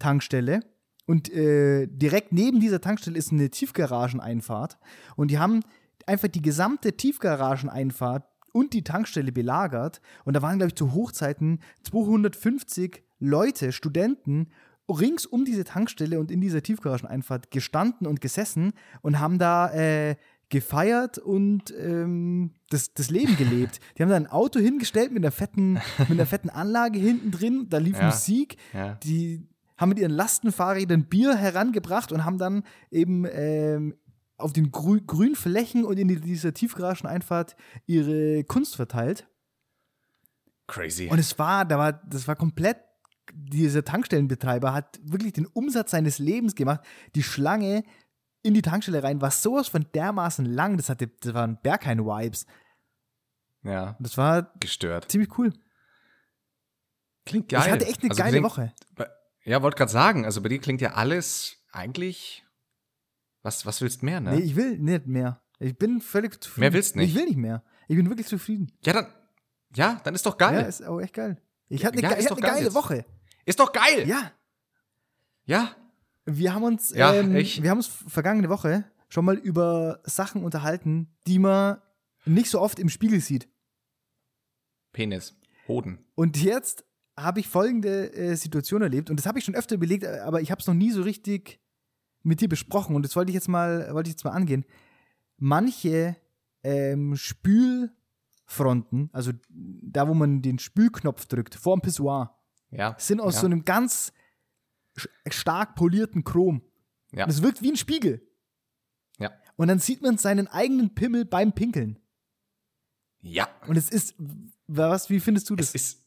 [0.00, 0.60] Atschip-Tankstelle
[1.06, 4.78] und äh, direkt neben dieser Tankstelle ist eine Tiefgarageneinfahrt
[5.16, 5.60] und die haben
[6.06, 11.60] einfach die gesamte Tiefgarageneinfahrt und die Tankstelle belagert und da waren, glaube ich, zu Hochzeiten
[11.84, 14.48] 250 Leute, Studenten,
[14.88, 20.16] rings um diese Tankstelle und in dieser Tiefgarageneinfahrt gestanden und gesessen und haben da äh,
[20.48, 23.78] gefeiert und ähm, das, das Leben gelebt.
[23.96, 27.66] Die haben da ein Auto hingestellt mit einer fetten, mit einer fetten Anlage hinten drin,
[27.68, 28.06] da lief Ja.
[28.06, 28.94] Musik, Ja.
[29.04, 29.46] die
[29.80, 33.96] haben mit ihren Lastenfahrrädern Bier herangebracht und haben dann eben ähm,
[34.36, 39.26] auf den grü grünen Flächen und in die, dieser Tiefgarageneinfahrt ihre Kunst verteilt.
[40.66, 41.08] Crazy.
[41.10, 42.76] Und es war, da war, das war komplett,
[43.32, 46.80] dieser Tankstellenbetreiber hat wirklich den Umsatz seines Lebens gemacht.
[47.14, 47.82] Die Schlange
[48.42, 52.46] in die Tankstelle rein war sowas von dermaßen lang, das hatte, das waren Berghain-Vibes.
[53.64, 55.10] ja, Das war gestört.
[55.10, 55.52] ziemlich cool.
[57.26, 57.62] Klingt geil.
[57.66, 58.72] Ich hatte echt eine Also geile klingt, Woche.
[59.44, 62.44] Ja, wollte gerade sagen, also bei dir klingt ja alles eigentlich.
[63.42, 64.32] Was, was willst mehr, ne?
[64.36, 65.40] Nee, ich will nicht mehr.
[65.58, 66.60] Ich bin völlig zufrieden.
[66.60, 67.10] Mehr willst nicht?
[67.10, 67.62] Ich will nicht mehr.
[67.88, 68.70] Ich bin wirklich zufrieden.
[68.84, 69.06] Ja, dann.
[69.74, 70.54] Ja, dann ist doch geil.
[70.60, 71.40] Ja, ist auch echt geil.
[71.68, 72.74] Ich hatte eine, Ja, ge hatte eine geil geile jetzt.
[72.74, 73.04] Woche.
[73.46, 74.06] Ist doch geil.
[74.08, 74.32] Ja.
[75.44, 75.74] Ja.
[76.24, 81.16] Wir haben uns, Ja, ähm, wir haben uns vergangene Woche schon mal über Sachen unterhalten,
[81.26, 81.80] die man
[82.24, 83.48] nicht so oft im Spiegel sieht.
[84.92, 85.36] Penis.
[85.68, 86.04] Hoden.
[86.14, 86.84] Und jetzt
[87.16, 90.40] habe ich folgende äh, Situation erlebt und das habe ich schon öfter überlegt, äh, aber
[90.40, 91.60] ich habe es noch nie so richtig
[92.22, 94.64] mit dir besprochen und das wollte ich jetzt mal, wollte ich jetzt mal angehen.
[95.38, 96.16] Manche
[96.62, 102.38] ähm, Spülfronten, also da, wo man den Spülknopf drückt, vor dem Pissoir,
[102.70, 102.94] Ja.
[102.98, 103.40] sind aus ja.
[103.40, 104.12] so einem ganz
[105.28, 106.62] stark polierten Chrom.
[107.12, 107.24] Ja.
[107.24, 108.26] Und es wirkt wie ein Spiegel.
[109.18, 109.32] Ja.
[109.56, 111.98] Und dann sieht man seinen eigenen Pimmel beim Pinkeln.
[113.20, 113.48] Ja.
[113.66, 114.14] Und es ist,
[114.66, 115.68] was, wie findest du das?
[115.68, 115.99] Es ist.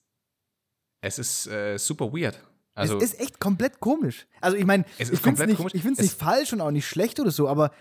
[1.04, 2.42] Es ist äh, super weird.
[2.76, 4.26] Also, es ist echt komplett komisch.
[4.42, 5.74] Also ich meine, ich finde es nicht, komisch.
[5.76, 7.72] ich find's Es- nicht falsch und auch nicht schlecht oder so, aber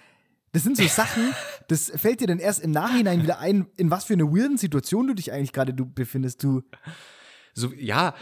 [0.50, 1.32] das sind so Sachen,
[1.68, 5.06] das fällt dir dann erst im Nachhinein wieder ein, in was für eine weirden Situation
[5.06, 6.42] du dich eigentlich gerade du befindest.
[6.42, 6.62] Du,
[7.54, 8.14] so, ja,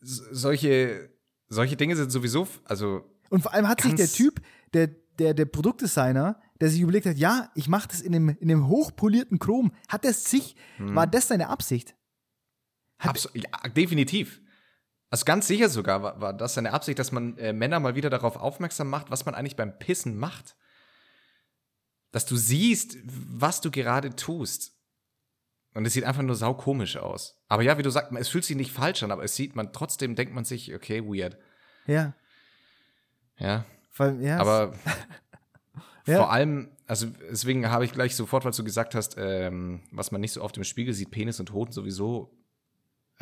[0.00, 1.10] solche,
[1.48, 2.46] solche Dinge sind sowieso.
[2.64, 4.40] Also, und vor allem hat sich der Typ,
[4.72, 4.86] der,
[5.18, 8.68] der, der Produktdesigner, der sich überlegt hat, ja, ich mache das in dem, in dem
[8.68, 10.94] hochpolierten Chrom, hat das sich, Hm.
[10.94, 11.94] war das seine Absicht?
[12.98, 14.40] Hat- ja, definitiv.
[15.14, 18.10] Also ganz sicher sogar war, war das seine Absicht, dass man äh, Männer mal wieder
[18.10, 20.56] darauf aufmerksam macht, was man eigentlich beim Pissen macht.
[22.10, 24.76] Dass du siehst, was du gerade tust.
[25.72, 27.40] Und es sieht einfach nur saukomisch aus.
[27.46, 29.72] Aber ja, wie du sagst, es fühlt sich nicht falsch an, aber es sieht man,
[29.72, 31.38] trotzdem denkt man sich, okay, weird.
[31.86, 32.14] Ja.
[33.38, 33.64] Ja.
[33.90, 34.74] Vor allem, ja, Aber
[36.08, 36.16] Ja.
[36.16, 40.20] vor allem, also deswegen habe ich gleich sofort, was du gesagt hast, ähm, was man
[40.20, 42.36] nicht so oft im Spiegel sieht, Penis und Hoden sowieso.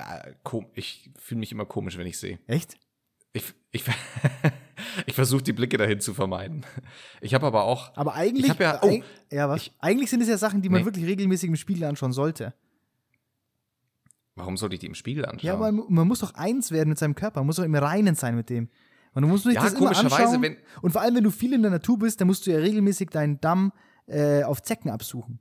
[0.03, 0.35] Äh,
[0.75, 2.39] ich fühle mich immer komisch, wenn ich sehe.
[2.47, 2.77] echt?
[3.35, 3.85] Ich, ich,
[5.07, 6.67] ich versuche die Blicke dahin zu vermeiden.
[7.21, 7.97] Ich habe aber auch.
[7.97, 9.63] Aber eigentlich, ja- oh, eig- ja, was?
[9.63, 10.85] ich- eigentlich sind es ja Sachen, die man Nee.
[10.87, 12.53] wirklich regelmäßig im Spiegel anschauen sollte.
[14.35, 15.47] Warum sollte ich die im Spiegel anschauen?
[15.47, 18.15] Ja, man, man muss doch eins werden mit seinem Körper, man muss doch im Reinen
[18.15, 18.69] sein mit dem.
[19.15, 20.41] Und du musst nicht Ja, das immer anschauen.
[20.43, 22.59] wenn- Und vor allem, wenn du viel in der Natur bist, dann musst du ja
[22.59, 23.73] regelmäßig deinen Damm
[24.07, 25.39] äh, auf Zecken absuchen.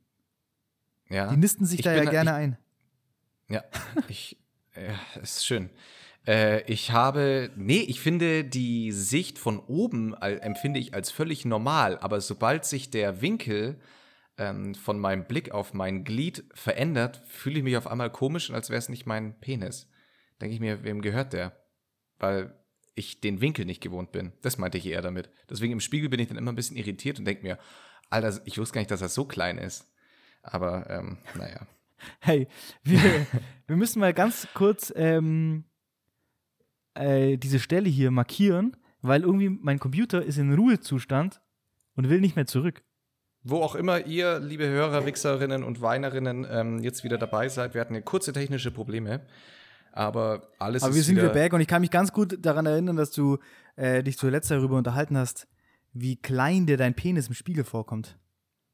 [1.10, 2.58] ja, Die nisten sich Ich da ja gerne ich- ein.
[3.50, 3.63] Ja,
[4.10, 4.38] ich,
[4.75, 5.69] Ja, ist schön.
[6.25, 11.97] Äh, ich habe, nee, ich finde die Sicht von oben empfinde ich als völlig normal,
[11.97, 13.79] aber sobald sich der Winkel
[14.38, 18.69] ähm, von meinem Blick auf mein Glied verändert, fühle ich mich auf einmal komisch, als
[18.69, 19.89] wäre es nicht mein Penis.
[20.39, 21.55] Denke ich mir, wem gehört der?
[22.19, 22.55] Weil
[22.95, 24.34] ich den Winkel nicht gewohnt bin.
[24.41, 25.29] Das meinte ich eher damit.
[25.49, 27.57] Deswegen im Spiegel bin ich dann immer ein bisschen irritiert und denke mir,
[28.10, 29.88] Alter, ich wusste gar nicht, dass er so klein ist.
[30.43, 31.67] Aber, ähm, naja.
[32.19, 32.47] Hey,
[32.83, 32.99] wir,
[33.67, 35.65] wir müssen mal ganz kurz ähm,
[36.93, 41.41] äh, diese Stelle hier markieren, weil irgendwie mein Computer ist in Ruhezustand
[41.95, 42.83] und will nicht mehr zurück.
[43.43, 47.81] Wo auch immer ihr, liebe Hörer, Wichserinnen und Weinerinnen, ähm, jetzt wieder dabei seid, wir
[47.81, 49.21] hatten hier kurze technische Probleme.
[49.93, 52.37] Aber alles Aber ist wir sind wieder, wieder back und ich kann mich ganz gut
[52.45, 53.39] daran erinnern, dass du
[53.75, 55.47] äh, dich zuletzt darüber unterhalten hast,
[55.91, 58.17] wie klein dir dein Penis im Spiegel vorkommt.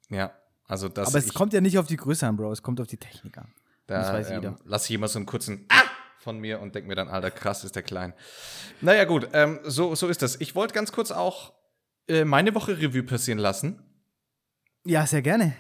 [0.10, 0.32] Ja,
[0.68, 2.80] also das Aber es ich, kommt ja nicht auf die Größe an, Bro, es kommt
[2.82, 3.52] auf die Technik an.
[3.88, 4.60] das da weiß ähm, jeder.
[4.66, 5.84] lasse ich immer so einen kurzen Ah!
[6.20, 8.14] von mir und denke mir dann, Alter, krass ist der klein.
[8.82, 10.40] Naja, gut, ähm, so, so ist das.
[10.42, 11.54] Ich wollte ganz kurz auch
[12.10, 13.82] äh, meine Woche Revue passieren lassen.
[14.86, 15.54] Ja, sehr gerne.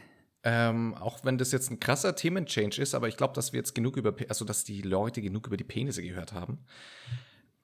[0.44, 3.76] Ähm, auch wenn das jetzt ein krasser Themenchange ist, aber ich glaube, dass wir jetzt
[3.76, 6.60] genug über, also dass die Leute genug über die Penisse gehört haben.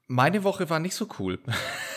[0.08, 1.40] Meine Woche war nicht so cool.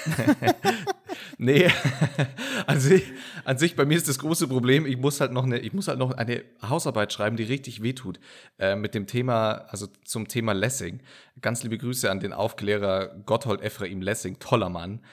[1.39, 1.69] nee,
[2.67, 3.05] an sich,
[3.45, 5.89] an sich bei mir ist das große Problem, ich muss halt noch eine, ich muss
[5.89, 8.21] halt noch eine Hausarbeit schreiben, die richtig wehtut.
[8.59, 11.01] Äh, mit dem Thema, also zum Thema Lessing.
[11.41, 15.05] Ganz liebe Grüße an den Aufklärer Gotthold Ephraim Lessing, toller Mann.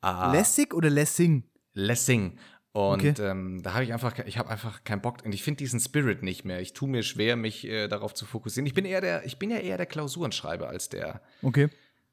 [0.00, 1.44] Ah, Lässig oder Lessing?
[1.74, 2.38] Lessing.
[2.72, 3.14] Und Okay.
[3.20, 6.22] ähm, da habe ich einfach, ich habe einfach keinen Bock und ich finde diesen Spirit
[6.22, 6.60] nicht mehr.
[6.60, 8.66] Ich tue mir schwer, mich äh, darauf zu fokussieren.
[8.66, 11.68] Ich bin eher der, ich bin ja eher der Klausurenschreiber als der Okay.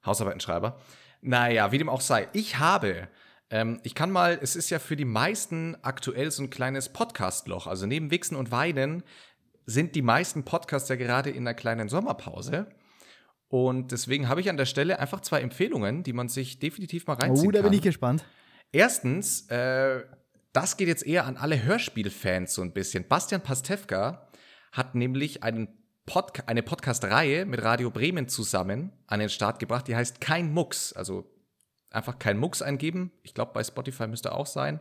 [0.06, 0.80] Hausarbeitenschreiber.
[1.22, 2.28] Naja, wie dem auch sei.
[2.34, 3.08] Ich habe,
[3.50, 7.68] ähm, ich kann mal, es ist ja für die meisten aktuell so ein kleines Podcast-Loch.
[7.68, 9.04] Also neben Wichsen und Weinen
[9.65, 12.68] sind die meisten Podcasts ja gerade in einer kleinen Sommerpause.
[13.48, 17.13] Und deswegen habe ich an der Stelle einfach zwei Empfehlungen, die man sich definitiv mal
[17.13, 17.70] reinziehen Oh, da kann.
[17.70, 18.26] bin ich gespannt.
[18.72, 20.04] Erstens, äh,
[20.54, 23.08] das geht jetzt eher an alle Hörspielfans so ein bisschen.
[23.08, 24.28] Bastian Pastewka
[24.72, 25.68] hat nämlich einen
[26.06, 30.94] Podca eine Podcast-Reihe mit Radio Bremen zusammen an den Start gebracht, die heißt Kein Mucks.
[30.94, 31.32] Also
[31.89, 33.12] einfach kein Mucks eingeben.
[33.24, 34.80] Ich glaube, bei Spotify müsste auch sein.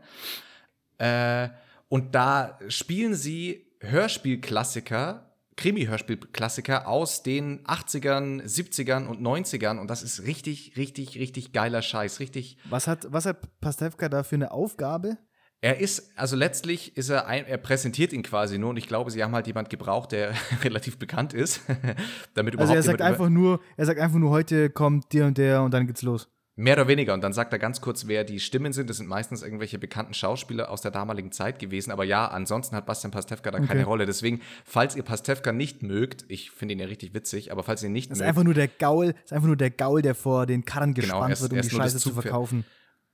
[0.99, 1.49] Äh,
[1.89, 9.79] und da spielen sie Hörspielklassiker, Krimi-Hörspielklassiker aus den 80ern, 70ern und 90ern.
[9.79, 12.21] Und das ist richtig, richtig, richtig geiler Scheiß.
[12.21, 15.19] Richtig Was hat, was hat Pastewka da für eine Aufgabe?
[15.65, 19.11] Er ist, also letztlich ist er, ein, er präsentiert ihn quasi nur und ich glaube,
[19.11, 21.63] sie haben halt jemand gebraucht, der relativ bekannt ist,
[22.35, 25.39] damit überhaupt Also er sagt einfach nur, er sagt einfach nur, heute kommt der und
[25.39, 26.29] der und dann geht's los.
[26.57, 27.15] Mehr oder weniger.
[27.15, 28.89] Und dann sagt er ganz kurz, wer die Stimmen sind.
[28.91, 31.91] Das sind meistens irgendwelche bekannten Schauspieler aus der damaligen Zeit gewesen.
[31.91, 34.05] Aber ja, ansonsten hat Bastian Pastewka da keine Rolle.
[34.07, 37.89] Deswegen, falls ihr Pastewka nicht mögt, ich finde ihn ja richtig witzig, aber falls ihr
[37.89, 40.15] ihn nicht Das ist mögt, einfach nur der Gaul, ist einfach nur der Gaul, der
[40.15, 42.65] vor den Karren Genau, gespannt er ist- wird, um die ist Scheiße zu verkaufen.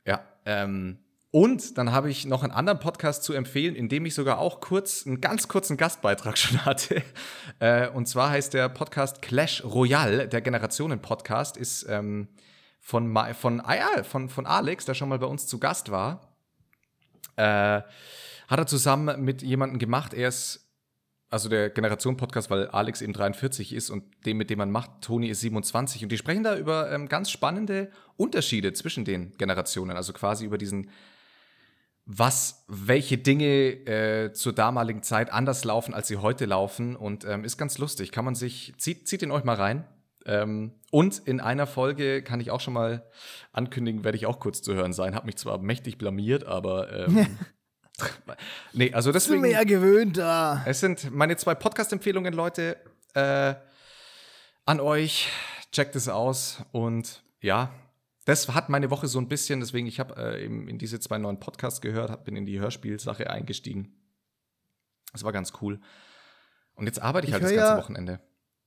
[0.05, 0.99] Ja, ähm,
[1.33, 4.61] und dann habe ich noch einen anderen Podcast zu empfehlen, in dem ich sogar auch
[4.61, 7.03] kurz, einen ganz kurzen Gastbeitrag schon hatte.
[7.61, 12.29] Äh, und zwar heißt der Podcast Clash Royale, der Generationen-Podcast, ist ähm,
[12.81, 16.35] von, von, ah von, von Alex, der schon mal bei uns zu Gast war.
[17.37, 17.83] Äh,
[18.49, 20.13] hat er zusammen mit jemandem gemacht.
[20.13, 20.69] Er ist,
[21.29, 25.29] also der Generation-Podcast, weil Alex eben 43 ist und dem, mit dem man macht, Toni
[25.29, 26.03] ist 27.
[26.03, 29.97] Und die sprechen da über ähm, ganz spannende Unterschiede zwischen den Generationen.
[29.97, 30.91] Also quasi über diesen,
[32.13, 33.47] was, welche Dinge
[33.87, 36.97] äh, zur damaligen Zeit anders laufen, als sie heute laufen.
[36.97, 38.11] Und ähm, ist ganz lustig.
[38.11, 39.85] Kann man sich, zieht, zieht ihn euch mal rein.
[40.27, 43.07] Ähm, und in einer Folge kann ich auch schon mal
[43.53, 45.15] ankündigen, werde ich auch kurz zu hören sein.
[45.15, 47.39] Hab mich zwar mächtig blamiert, aber ähm,
[48.73, 49.55] nee, also Das sind deswegen.
[49.55, 50.63] ja gewöhnt da.
[50.67, 52.77] Es sind meine zwei Podcast-Empfehlungen, Leute,
[53.15, 53.55] äh,
[54.67, 55.29] an euch.
[55.71, 56.65] Checkt es aus.
[56.73, 57.71] Und ja,
[58.25, 61.19] das hat meine Woche so ein bisschen, deswegen, ich habe äh, eben in diese zwei
[61.19, 63.95] neuen Podcasts gehört, hab, bin in die Hörspielsache eingestiegen.
[65.13, 65.81] Das war ganz cool.
[66.75, 68.21] Und jetzt arbeite ich, Ich halt das ganze ja- Wochenende.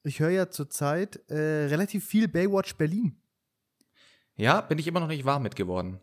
[0.05, 3.15] Ich höre ja zurzeit äh, relativ viel Baywatch Berlin.
[4.35, 6.01] Ja, bin ich immer noch nicht warm mit geworden.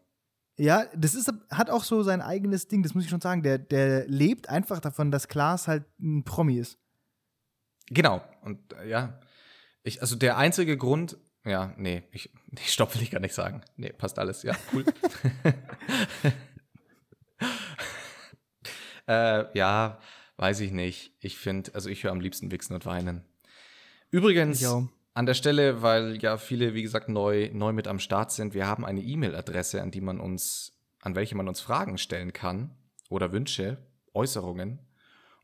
[0.57, 3.43] Ja, das ist, hat auch so sein eigenes Ding, das muss ich schon sagen.
[3.43, 6.79] Der, der lebt einfach davon, dass Klaas halt ein Promi ist.
[7.89, 8.23] Genau.
[8.43, 9.19] Und äh, ja,
[9.83, 13.63] ich, also der einzige Grund, ja, nee, ich, nee, stopp will ich gar nicht sagen.
[13.77, 14.43] Nee, passt alles.
[14.43, 14.85] Ja, cool.
[19.07, 20.01] äh, ja,
[20.37, 21.15] weiß ich nicht.
[21.21, 23.25] Ich finde, also ich höre am liebsten Wichsen und Weinen.
[24.11, 24.67] Übrigens, Ich
[25.15, 28.67] an der Stelle, weil ja viele, wie gesagt, neu, neu mit am Start sind, wir
[28.67, 30.73] haben eine E-Mail-Adresse, an die man uns,
[31.03, 32.77] an welche man uns Fragen stellen kann
[33.09, 33.79] oder Wünsche,
[34.15, 34.79] Äußerungen.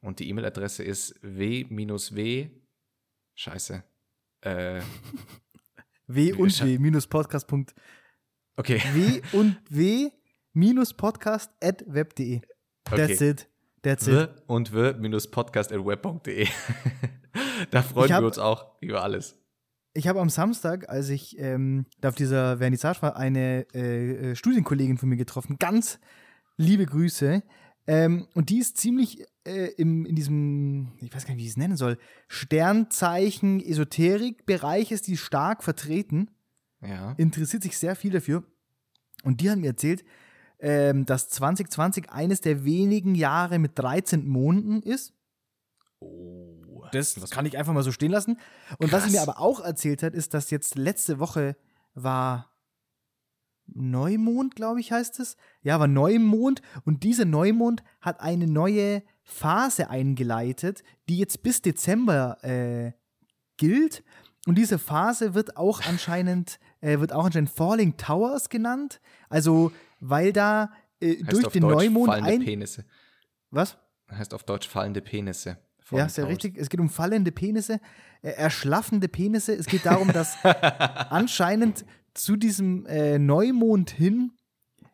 [0.02, 2.50] Und die E-Mail-Adresse ist w-w,
[3.34, 3.82] scheiße,
[4.42, 4.80] Äh,
[6.06, 7.46] W und W minus Podcast.
[8.56, 8.80] Okay.
[8.94, 10.10] W und W
[10.52, 12.40] minus Podcast at web.de.
[12.84, 13.30] That's Okay.
[13.30, 13.48] it.
[13.82, 14.14] That's it.
[14.14, 16.46] W und w minus podcast at web.de.
[17.70, 19.36] da freuen hab- wir uns auch über alles.
[19.94, 24.36] Ich habe am Samstag, als ich ähm, da auf dieser Vernissage war, eine äh, äh,
[24.36, 25.56] Studienkollegin von mir getroffen.
[25.58, 25.98] Ganz
[26.58, 27.42] liebe Grüße.
[27.86, 31.52] Ähm, und die ist ziemlich äh, im, in diesem, ich weiß gar nicht, wie ich
[31.52, 36.30] es nennen soll, Sternzeichen, Esoterik-Bereich ist die stark vertreten.
[36.82, 37.12] Ja.
[37.16, 38.44] interessiert sich sehr viel dafür.
[39.24, 40.04] Und die hat mir erzählt,
[40.60, 45.14] ähm, dass 2020 eines der wenigen Jahre mit 13 Monden ist.
[46.00, 46.84] Oh.
[46.92, 48.38] Das Was- kann ich einfach mal so stehen lassen.
[48.78, 49.12] Und was sie Krass.
[49.12, 51.56] mir aber auch erzählt hat, ist, dass jetzt letzte Woche
[51.94, 52.52] war
[53.66, 55.36] Neumond, glaube ich, heißt es.
[55.62, 56.62] Ja, war Neumond.
[56.84, 62.92] Und dieser Neumond hat eine neue Phase eingeleitet, die jetzt bis Dezember äh,
[63.56, 64.04] gilt.
[64.46, 69.00] Und diese Phase wird auch anscheinend, äh, wird auch anscheinend Falling Towers genannt.
[69.28, 72.44] Also, weil da äh, durch den Deutsch Neumond fallende ein.
[72.44, 72.84] Penisse.
[73.50, 73.76] Was?
[74.10, 75.50] Heißt auf Deutsch fallende Penisse.
[75.50, 76.32] Ja, Fallen ist ja Towers.
[76.32, 76.56] richtig.
[76.56, 77.80] Es geht um fallende Penisse,
[78.22, 79.54] äh, erschlaffende Penisse.
[79.54, 80.36] Es geht darum, dass
[81.10, 81.84] anscheinend
[82.14, 84.32] zu diesem äh, Neumond hin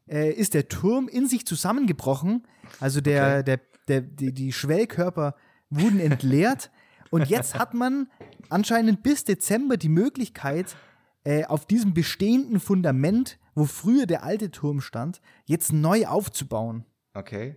[0.09, 2.47] äh, ist der Turm in sich zusammengebrochen.
[2.81, 3.45] Also der, Okay.
[3.45, 5.35] der, der, die, die Schwellkörper
[5.71, 6.71] wurden entleert.
[7.11, 8.09] Und jetzt hat man
[8.49, 10.77] anscheinend bis Dezember die Möglichkeit,
[11.25, 16.85] äh, auf diesem bestehenden Fundament, wo früher der alte Turm stand, jetzt neu aufzubauen.
[17.15, 17.57] Okay.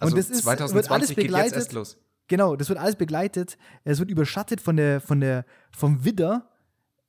[0.00, 1.98] Und Also das ist- wird 2020 alles geht jetzt begleitet- erst los.
[2.28, 3.58] Genau, das wird alles begleitet.
[3.84, 5.44] Es wird überschattet von der, von der,
[5.76, 6.48] vom Widder,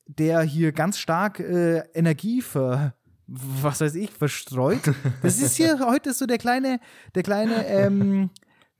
[0.08, 2.94] der hier ganz stark äh, Energie ver,
[3.28, 4.82] was weiß ich, verstreut.
[5.22, 6.80] Das ist hier heute so der kleine,
[7.16, 8.32] der kleine, ähm,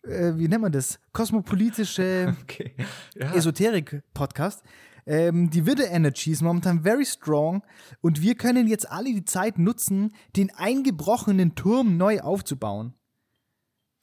[0.04, 1.00] äh, wie nennt man das?
[1.12, 2.74] Kosmopolitische Okay.
[3.16, 3.34] Ja.
[3.34, 4.64] Esoterik-Podcast.
[5.06, 7.62] Ähm, die Widder Energy ist momentan very strong
[8.00, 12.94] und wir können jetzt alle die Zeit nutzen, den eingebrochenen Turm neu aufzubauen.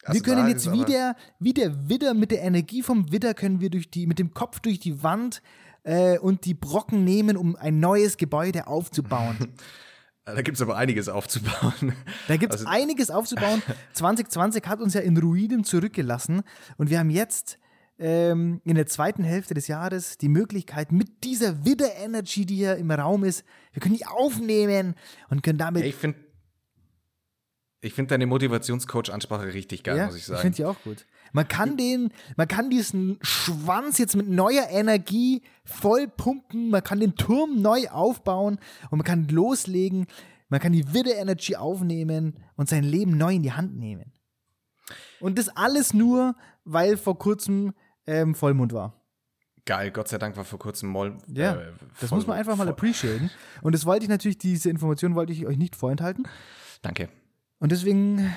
[0.02, 3.60] Also wir können jetzt wie der, wie der Widder, mit der Energie vom Widder können
[3.60, 5.42] wir durch die, mit dem Kopf durch die Wand
[5.84, 9.36] äh, und die Brocken nehmen, um ein neues Gebäude aufzubauen.
[10.24, 11.94] Da gibt es aber einiges aufzubauen.
[12.28, 13.62] Da gibt es Also- einiges aufzubauen.
[13.94, 16.42] 2020 hat uns ja in Ruinen zurückgelassen
[16.76, 17.59] und wir haben jetzt
[17.98, 22.76] ähm, in der zweiten Hälfte des Jahres die Möglichkeit, mit dieser Widder Energy, die hier
[22.76, 24.94] im Raum ist, wir können die aufnehmen
[25.28, 25.85] und können damit.
[25.85, 26.18] Ich finde
[27.83, 30.40] ich find deine Motivationscoach-Ansprache richtig geil, ja, muss ich ich sagen.
[30.42, 31.06] finde die auch gut.
[31.32, 37.00] Man kann den, man kann diesen Schwanz jetzt mit neuer Energie voll pumpen, man kann
[37.00, 38.58] den Turm neu aufbauen
[38.90, 40.06] und man kann loslegen,
[40.48, 44.12] man kann die Widder Energy aufnehmen und sein Leben neu in die Hand nehmen.
[45.20, 47.74] Und das alles nur, weil vor kurzem
[48.06, 49.00] ähm, Vollmond war.
[49.66, 51.18] Geil, Gott sei Dank war vor kurzem Moll.
[51.28, 53.30] Ja, äh, Das muss man einfach mal appreciaten.
[53.62, 56.26] Und das wollte ich natürlich, diese Information wollte ich euch nicht vorenthalten.
[56.82, 57.08] Danke.
[57.58, 58.34] Und deswegen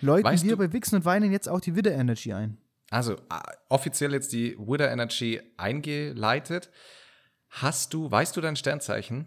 [0.00, 2.58] läuten Weißt wir bei Wichsen und Weinen jetzt auch die Widder Energy ein.
[2.90, 3.18] Also, äh,
[3.68, 6.70] offiziell jetzt die Wither Energy eingeleitet.
[7.50, 9.26] Hast du, weißt du dein Sternzeichen?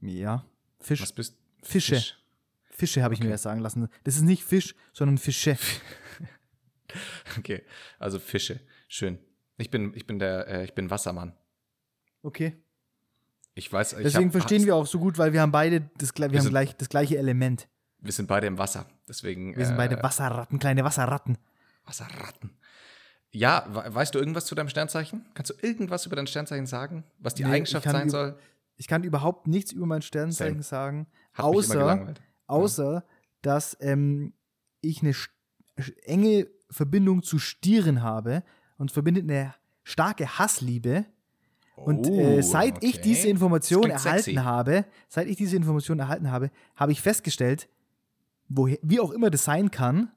[0.00, 0.44] Ja.
[0.80, 1.02] Fisch.
[1.02, 1.94] Was bist Fische.
[1.96, 2.18] Fisch.
[2.70, 3.26] Fische habe ich Okay.
[3.28, 3.88] mir erst sagen lassen.
[4.04, 5.56] Das ist nicht Fisch, sondern Fische.
[7.38, 7.62] Okay,
[7.98, 8.60] also Fische.
[8.86, 9.18] Schön.
[9.56, 11.34] Ich bin, ich bin der, äh, ich bin Wassermann.
[12.22, 12.62] Okay.
[13.54, 16.14] Ich weiß, ich Deswegen hab, verstehen wir auch so gut, weil wir haben beide das,
[16.14, 17.66] wir Wir haben gleich, das gleiche Element.
[18.02, 18.86] Wir sind beide im Wasser.
[19.08, 19.56] Deswegen.
[19.56, 21.38] Wir sind äh, beide Wasserratten, kleine Wasserratten.
[21.86, 22.50] Wasserratten.
[23.30, 25.24] Ja, we- weißt du irgendwas zu deinem Sternzeichen?
[25.34, 27.04] Kannst du irgendwas über dein Sternzeichen sagen?
[27.18, 28.36] Was die Nee, ich Eigenschaft sein soll?
[28.76, 32.14] Ich kann überhaupt nichts über mein Sternzeichen sagen, Hat außer,
[32.46, 33.04] außer
[33.42, 34.32] dass ähm,
[34.80, 35.14] ich eine
[36.04, 38.42] enge Verbindung zu Stieren habe
[38.78, 41.04] und verbindet eine starke Hassliebe.
[41.76, 43.02] Und äh, Oh, seit ich okay.
[43.02, 44.34] diese Information erhalten sexy.
[44.34, 47.68] habe, seit ich diese Information erhalten habe, habe ich festgestellt,
[48.56, 50.10] woher, wie auch immer das sein kann,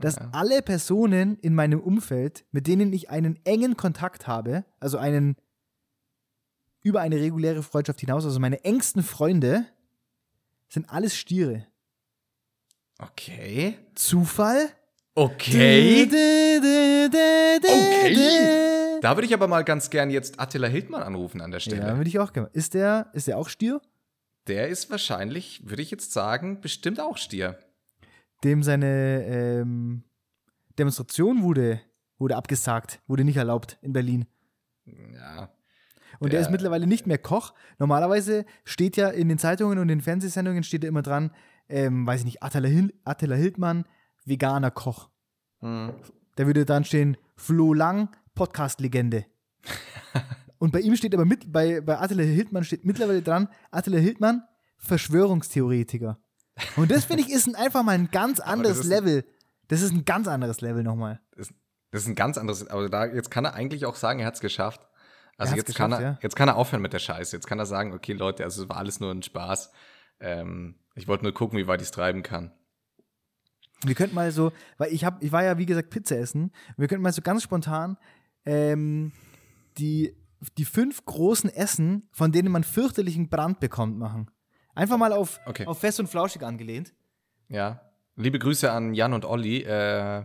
[0.00, 0.28] dass Ja.
[0.32, 5.36] alle Personen in meinem Umfeld, mit denen ich einen engen Kontakt habe, also einen
[6.82, 9.66] über eine reguläre Freundschaft hinaus, also meine engsten Freunde,
[10.68, 11.66] sind alles Stiere.
[12.98, 13.78] Okay.
[13.94, 14.68] Zufall?
[15.14, 16.04] Okay.
[17.64, 19.00] Okay.
[19.00, 21.82] Da würde ich aber mal ganz gern jetzt Attila Hildmann anrufen an der Stelle.
[21.86, 22.48] Ja, würde ich auch gerne.
[22.52, 23.80] Ist der, ist der auch Stier?
[24.46, 27.58] Der ist wahrscheinlich, würde ich jetzt sagen, bestimmt auch Stier.
[28.42, 30.04] Dem seine ähm,
[30.78, 31.80] Demonstration wurde,
[32.18, 34.26] wurde abgesagt, wurde nicht erlaubt in Berlin.
[34.84, 35.50] Ja.
[36.18, 37.54] Und der Der- ist mittlerweile nicht mehr Koch.
[37.78, 41.30] Normalerweise steht ja in den Zeitungen und den Fernsehsendungen steht ja immer dran,
[41.68, 43.86] ähm, weiß ich nicht, Attila, Hil Attila Hildmann,
[44.26, 45.08] veganer Koch.
[45.60, 45.94] Hm.
[46.36, 49.24] Da würde dann stehen, Flo Lang, Podcast-Legende.
[50.64, 54.44] Und bei ihm steht aber mit, bei, bei Attila Hildmann steht mittlerweile dran, Attila Hildmann,
[54.78, 56.18] Verschwörungstheoretiker.
[56.76, 59.24] Und das finde ich ist ein, einfach mal ein ganz anderes ein- Level.
[59.68, 61.20] Das ist ein ganz anderes Level nochmal.
[61.36, 61.52] Das,
[61.90, 64.36] das ist ein ganz anderes, aber da, jetzt kann er eigentlich auch sagen, er hat
[64.36, 64.80] es geschafft.
[65.36, 66.18] Also jetzt, kann er, ja.
[66.22, 67.36] jetzt kann er aufhören mit der Scheiße.
[67.36, 69.70] Jetzt kann er sagen, okay, Leute, also es war alles nur ein Spaß.
[70.18, 72.52] Ähm, ich wollte nur gucken, wie weit ich es treiben kann.
[73.84, 76.52] Wir könnten mal so, weil ich habe, ich war ja wie gesagt Pizza essen.
[76.78, 77.98] Wir könnten mal so ganz spontan
[78.46, 79.12] ähm,
[79.76, 80.16] die,
[80.58, 84.30] die fünf großen Essen, von denen man fürchterlichen Brand bekommt, machen.
[84.74, 85.66] Einfach mal auf, Okay.
[85.66, 86.92] auf fest und flauschig angelehnt.
[87.48, 87.80] Ja.
[88.16, 89.62] Liebe Grüße an Jan und Olli.
[89.62, 90.24] Äh,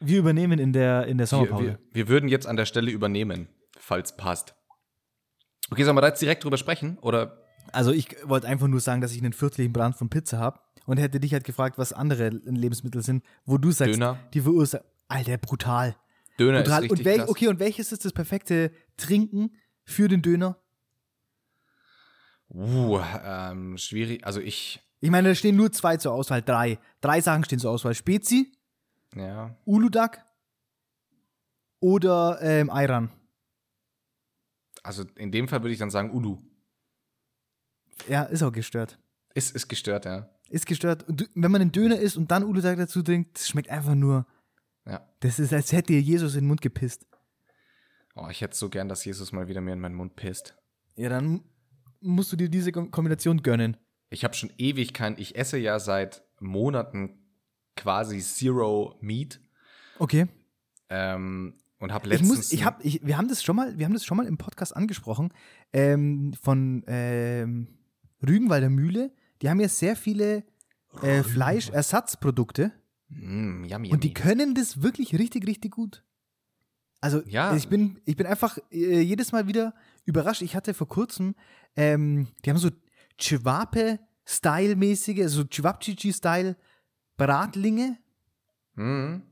[0.00, 1.64] Wir übernehmen in der, in der wir, Sommerpause.
[1.64, 3.48] wir, wir würden jetzt an der Stelle übernehmen,
[3.78, 4.54] falls passt.
[5.70, 6.98] Okay, sollen wir da jetzt direkt drüber sprechen?
[6.98, 7.42] Oder
[7.72, 10.96] Also ich wollte einfach nur sagen, dass ich einen fürchterlichen Brand von Pizza habe und
[10.98, 14.18] hätte dich halt gefragt, was andere Lebensmittel sind, wo du sagst, Döner.
[14.34, 14.86] die verursachen.
[15.08, 15.96] Alter, brutal.
[16.38, 16.84] Döner brutal.
[16.84, 17.28] ist Und richtig wel krass.
[17.28, 20.56] okay, und welches ist das perfekte Trinken für den Döner?
[22.50, 24.24] Uh, ähm, schwierig.
[24.24, 26.78] Also ich, Ich meine, da stehen nur zwei zur Auswahl, drei.
[27.00, 27.94] Drei Sachen stehen zur Auswahl.
[27.94, 28.52] Spezi,
[29.14, 29.54] ja.
[29.66, 30.24] Uludag
[31.80, 33.10] oder ähm, Ayran.
[34.82, 36.38] Also in dem Fall würde ich dann sagen Ulu.
[38.08, 38.98] Ja, ist auch gestört.
[39.34, 40.30] Ist, ist gestört, ja.
[40.48, 41.06] Ist gestört.
[41.08, 44.26] Und wenn man einen Döner isst und dann Uludag dazu trinkt, schmeckt einfach nur.
[44.88, 45.06] Ja.
[45.20, 47.06] Das ist, als hätte dir Jesus in den Mund gepisst.
[48.14, 50.56] Oh, ich hätte so gern, dass Jesus mal wieder mir in meinen Mund pisst.
[50.96, 51.42] Ja, dann
[52.00, 53.76] musst du dir diese Kom- Kombination gönnen.
[54.10, 57.18] Ich habe schon ewig kein, ich esse ja seit Monaten
[57.76, 59.40] quasi Zero Meat
[59.98, 60.26] Okay.
[60.88, 62.28] ähm, und habe Ich letztens.
[62.36, 64.38] muss, ich hab, ich, wir haben das schon mal, wir haben das schon mal im
[64.38, 65.32] Podcast angesprochen
[65.72, 67.68] ähm, von ähm,
[68.26, 69.12] Rügenwalder Mühle.
[69.42, 70.42] Die haben ja sehr viele
[71.02, 72.72] äh, Fleischersatzprodukte
[73.08, 74.14] Mm, yummy, und die yummy.
[74.20, 76.04] können das wirklich richtig, richtig gut.
[77.00, 77.54] Also Ja.
[77.54, 80.42] ich bin, ich bin einfach äh, jedes Mal wieder überrascht.
[80.42, 81.34] Ich hatte vor kurzem,
[81.76, 82.70] ähm, die haben so
[83.18, 86.56] Chivape-Style-mäßige, so Chivapchichi-Style
[87.16, 87.98] Bratlinge
[88.74, 89.22] Mm.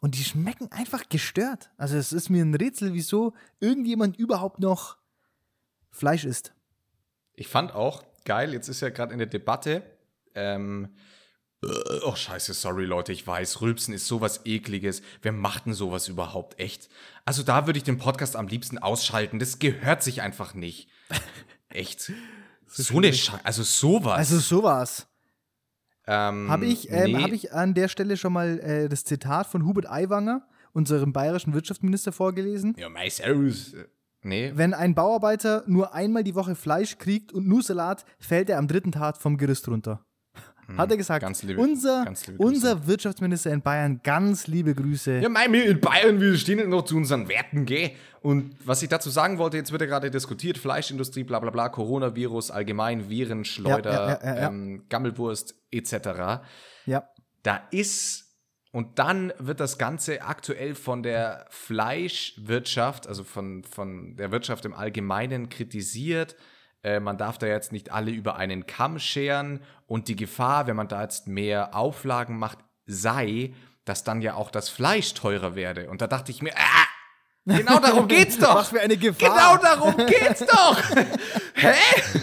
[0.00, 1.70] Und die schmecken einfach gestört.
[1.76, 4.96] Also es ist mir ein Rätsel, wieso irgendjemand überhaupt noch
[5.92, 6.52] Fleisch isst.
[7.34, 9.84] Ich fand auch geil, jetzt ist ja gerade in der Debatte.
[10.34, 10.88] Ähm, äh,
[11.62, 15.02] oh, scheiße, sorry, Leute, ich weiß, Rülpsen ist sowas ekliges.
[15.22, 16.88] Wer macht denn sowas überhaupt echt?
[17.24, 19.38] Also da würde ich den Podcast am liebsten ausschalten.
[19.38, 20.88] Das gehört sich einfach nicht.
[21.68, 22.12] Echt.
[22.66, 24.18] So eine Scheiße, also sowas.
[24.18, 25.06] Also sowas.
[26.06, 27.22] ähm, Habe ich, ähm, nee.
[27.22, 31.54] hab ich an der Stelle schon mal äh, das Zitat von Hubert Aiwanger, unserem bayerischen
[31.54, 32.74] Wirtschaftsminister, vorgelesen.
[32.78, 33.74] Ja, mei, servus.
[34.22, 34.52] Nee.
[34.54, 38.68] Wenn ein Bauarbeiter nur einmal die Woche Fleisch kriegt und nur Salat, fällt er am
[38.68, 40.04] dritten Tag vom Gerüst runter.
[40.76, 41.22] Hat er gesagt.
[41.22, 45.18] Hm, Ganz liebe- unser, ganz liebe unser Wirtschaftsminister in Bayern, ganz liebe Grüße.
[45.20, 47.92] Ja, mei, wir in Bayern, wir stehen noch zu unseren Werten, gell?
[48.20, 51.68] Und was ich dazu sagen wollte, jetzt wird ja gerade diskutiert, Fleischindustrie, bla bla bla,
[51.70, 54.48] Coronavirus, allgemein, Viren, Schleuder, ja, ja, ja.
[54.48, 56.42] Ähm, Gammelwurst, etc.
[56.84, 57.08] Ja.
[57.44, 58.24] Da ist,
[58.72, 64.74] und dann wird das Ganze aktuell von der Fleischwirtschaft, also von, von der Wirtschaft im
[64.74, 66.36] Allgemeinen kritisiert.
[66.82, 70.76] Äh, man darf da jetzt nicht alle über einen Kamm scheren und die Gefahr, wenn
[70.76, 73.54] man da jetzt mehr Auflagen macht, sei,
[73.84, 75.90] dass dann ja auch das Fleisch teurer werde.
[75.90, 78.54] Und da dachte ich mir, ah, genau darum geht's doch.
[78.54, 79.30] Was für eine Gefahr.
[79.30, 80.78] Genau darum geht's doch.
[81.54, 81.74] Hä?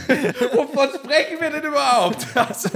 [0.54, 2.26] Wovon sprechen wir denn überhaupt?
[2.36, 2.70] Also,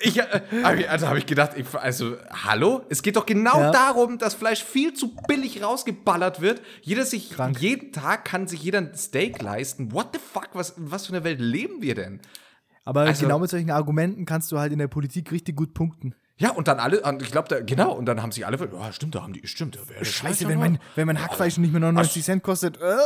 [0.00, 0.40] ich, äh,
[0.78, 2.82] ich- also habe ich gedacht, ich, also, hallo?
[2.88, 3.70] Es geht doch genau Ja.
[3.70, 6.60] darum, dass Fleisch viel zu billig rausgeballert wird.
[6.82, 7.60] Jeder sich, Krank.
[7.60, 9.92] jeden Tag kann sich jeder ein Steak leisten.
[9.92, 10.48] What the fuck?
[10.54, 12.20] Was, was für eine Welt leben wir denn?
[12.84, 16.14] Aber Also- genau mit solchen Argumenten kannst du halt in der Politik richtig gut punkten.
[16.38, 19.14] Ja, und dann alle, ich glaube, da, genau, und dann haben sich alle, ja, stimmt,
[19.14, 22.22] da haben die, stimmt, da wäre Scheiße, wenn mein, wenn mein Hackfleisch nicht mehr 99
[22.24, 22.78] Cent kostet.
[22.78, 22.96] Äh?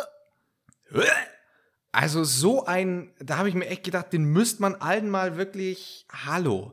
[1.92, 6.06] Also so ein, da habe ich mir echt gedacht, den müsste man allen mal wirklich,
[6.26, 6.72] hallo.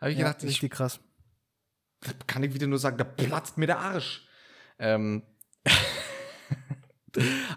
[0.00, 1.00] Habe ich Ja, gedacht, ich richtig krass.
[2.26, 4.26] kann ich wieder nur sagen, da platzt mir der Arsch.
[4.78, 5.22] Ähm.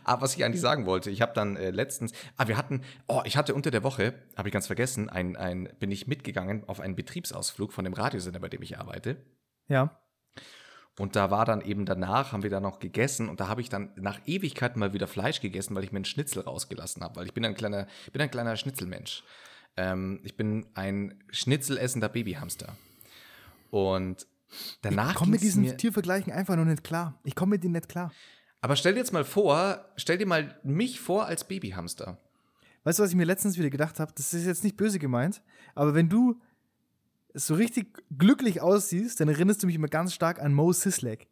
[0.05, 3.21] Aber was ich eigentlich sagen wollte, ich habe dann äh, letztens, ah, wir hatten, oh,
[3.25, 6.79] ich hatte unter der Woche, habe ich ganz vergessen, ein, ein, bin ich mitgegangen auf
[6.79, 9.17] einen Betriebsausflug von dem Radiosender, bei dem ich arbeite.
[9.67, 9.99] Ja.
[10.97, 13.69] Und da war dann eben danach, haben wir dann noch gegessen und da habe ich
[13.69, 17.25] dann nach Ewigkeiten mal wieder Fleisch gegessen, weil ich mir einen Schnitzel rausgelassen habe, weil
[17.25, 19.23] ich bin ein kleiner, ich bin ein kleiner Schnitzelmensch.
[19.80, 22.75] Ähm, ich bin ein schnitzelessender Babyhamster.
[23.71, 24.27] Und
[24.82, 27.17] danach Ich komme mit diesen Tiervergleichen einfach noch nicht klar.
[27.23, 28.11] Ich komme mit denen nicht klar.
[28.59, 32.17] Aber stell dir jetzt mal vor, stell dir mal mich vor als Babyhamster.
[32.84, 34.11] Weißt du, was ich mir letztens wieder gedacht habe?
[34.15, 35.41] Das ist jetzt nicht böse gemeint,
[35.75, 36.41] aber wenn du
[37.34, 41.30] so richtig glücklich aussiehst, dann erinnerst du mich immer ganz stark an Mo Sislek.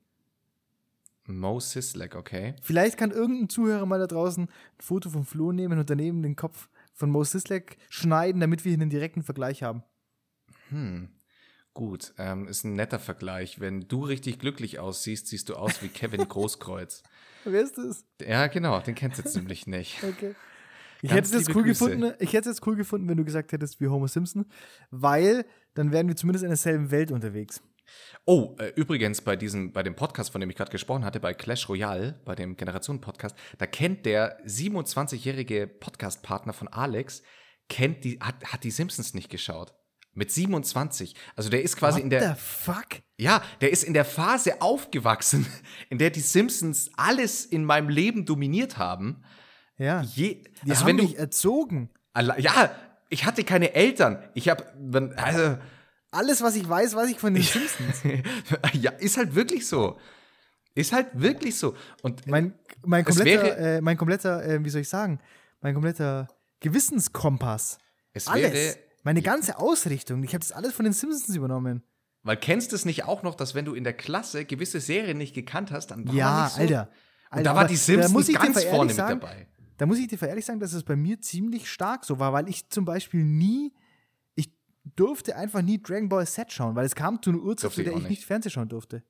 [1.25, 2.55] Mo Sislek, okay.
[2.61, 6.37] Vielleicht kann irgendein Zuhörer mal da draußen ein Foto von Flo nehmen und daneben den
[6.37, 9.83] Kopf von Mo Sislek schneiden, damit wir hier einen direkten Vergleich haben.
[10.69, 11.09] Hm.
[11.73, 13.59] Gut, ähm, ist ein netter Vergleich.
[13.59, 17.03] Wenn du richtig glücklich aussiehst, siehst du aus wie Kevin Großkreuz.
[17.45, 18.03] Wer ist das?
[18.19, 20.03] Ja, genau, den kennst du ziemlich nicht.
[20.03, 20.35] Okay.
[21.03, 21.85] Ich Ganz hätte, es jetzt cool Grüße.
[21.85, 24.47] gefunden, ich hätte es jetzt cool gefunden, wenn du gesagt hättest wie Homer Simpson,
[24.89, 25.45] weil
[25.75, 27.61] dann wären wir zumindest in derselben Welt unterwegs.
[28.25, 31.33] Oh, äh, übrigens bei diesem, bei dem Podcast, von dem ich gerade gesprochen hatte, bei
[31.33, 37.23] Clash Royale, bei dem Generationen-Podcast, da kennt der 27-jährige Podcast-Partner von Alex,
[37.69, 39.73] kennt die, hat, hat die Simpsons nicht geschaut.
[40.13, 41.13] Mit 27.
[41.35, 42.33] Also der ist quasi What in der.
[42.35, 42.87] the fuck?
[43.17, 45.45] Ja, der ist in der Phase aufgewachsen,
[45.89, 49.23] in der die Simpsons alles in meinem Leben dominiert haben.
[49.77, 50.01] Ja.
[50.01, 51.91] Je, Die also haben wenn du, dich erzogen.
[52.37, 52.71] Ja,
[53.09, 54.27] ich hatte keine Eltern.
[54.33, 54.65] Ich habe,
[55.17, 55.57] also,
[56.17, 58.01] Alles, was ich weiß, weiß ich von den Simpsons.
[58.73, 59.97] ja, ist halt wirklich so.
[60.73, 61.75] Ist halt wirklich so.
[62.01, 62.53] Und Mein,
[62.83, 65.19] mein Es kompletter, äh, mein kompletter, äh, wie soll ich sagen,
[65.61, 66.27] mein kompletter
[66.59, 67.77] Gewissenskompass.
[68.13, 68.51] es Alles.
[68.53, 70.23] wäre, Meine ganze Ausrichtung.
[70.23, 71.83] Ich habe das alles von den Simpsons übernommen.
[72.23, 75.17] weil kennst du es nicht auch noch, dass wenn du in der Klasse gewisse Serien
[75.17, 76.81] nicht gekannt hast, dann war ja, nicht so, Alter.
[77.29, 79.47] Und Alter, da war die Simpsons muss ich dir ganz vorne ehrlich mit sagen, dabei.
[79.77, 82.49] Da muss ich dir ehrlich sagen, dass es bei mir ziemlich stark so war, weil
[82.49, 83.73] ich zum Beispiel nie,
[84.95, 87.85] durfte einfach nie Dragon Ball Z schauen, weil es kam zu einer Uhrzeit, zu ich
[87.87, 88.09] der ich nicht.
[88.09, 89.03] nicht Fernsehen schauen durfte.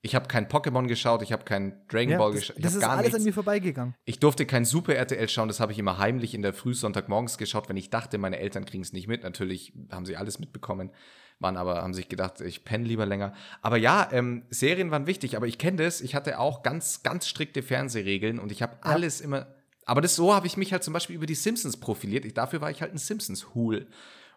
[0.00, 2.78] Ich habe kein Pokémon geschaut, ich habe kein Dragon Ja, Ball das geschaut, das habe
[2.84, 3.16] ist alles nichts.
[3.18, 3.94] an mir vorbeigegangen.
[4.04, 7.68] Ich durfte kein Super RTL schauen, das habe ich immer heimlich in der Frühsonntagmorgens geschaut,
[7.68, 9.24] wenn ich dachte, meine Eltern kriegen es nicht mit.
[9.24, 10.92] Natürlich haben sie alles mitbekommen,
[11.40, 13.32] waren aber, haben sich gedacht, ich penne lieber länger.
[13.60, 16.00] Aber ja, ähm, Serien waren wichtig, aber ich kenne das.
[16.00, 19.48] Ich hatte auch ganz, ganz strikte Fernsehregeln und ich habe alles immer.
[19.84, 22.24] Aber das so habe ich mich halt zum Beispiel über die Simpsons profiliert.
[22.24, 23.88] Ich, dafür war ich halt ein Simpsons-Hul.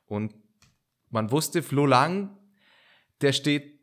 [0.07, 0.33] Und
[1.11, 2.37] man wusste, Flo Lang,
[3.21, 3.79] der steht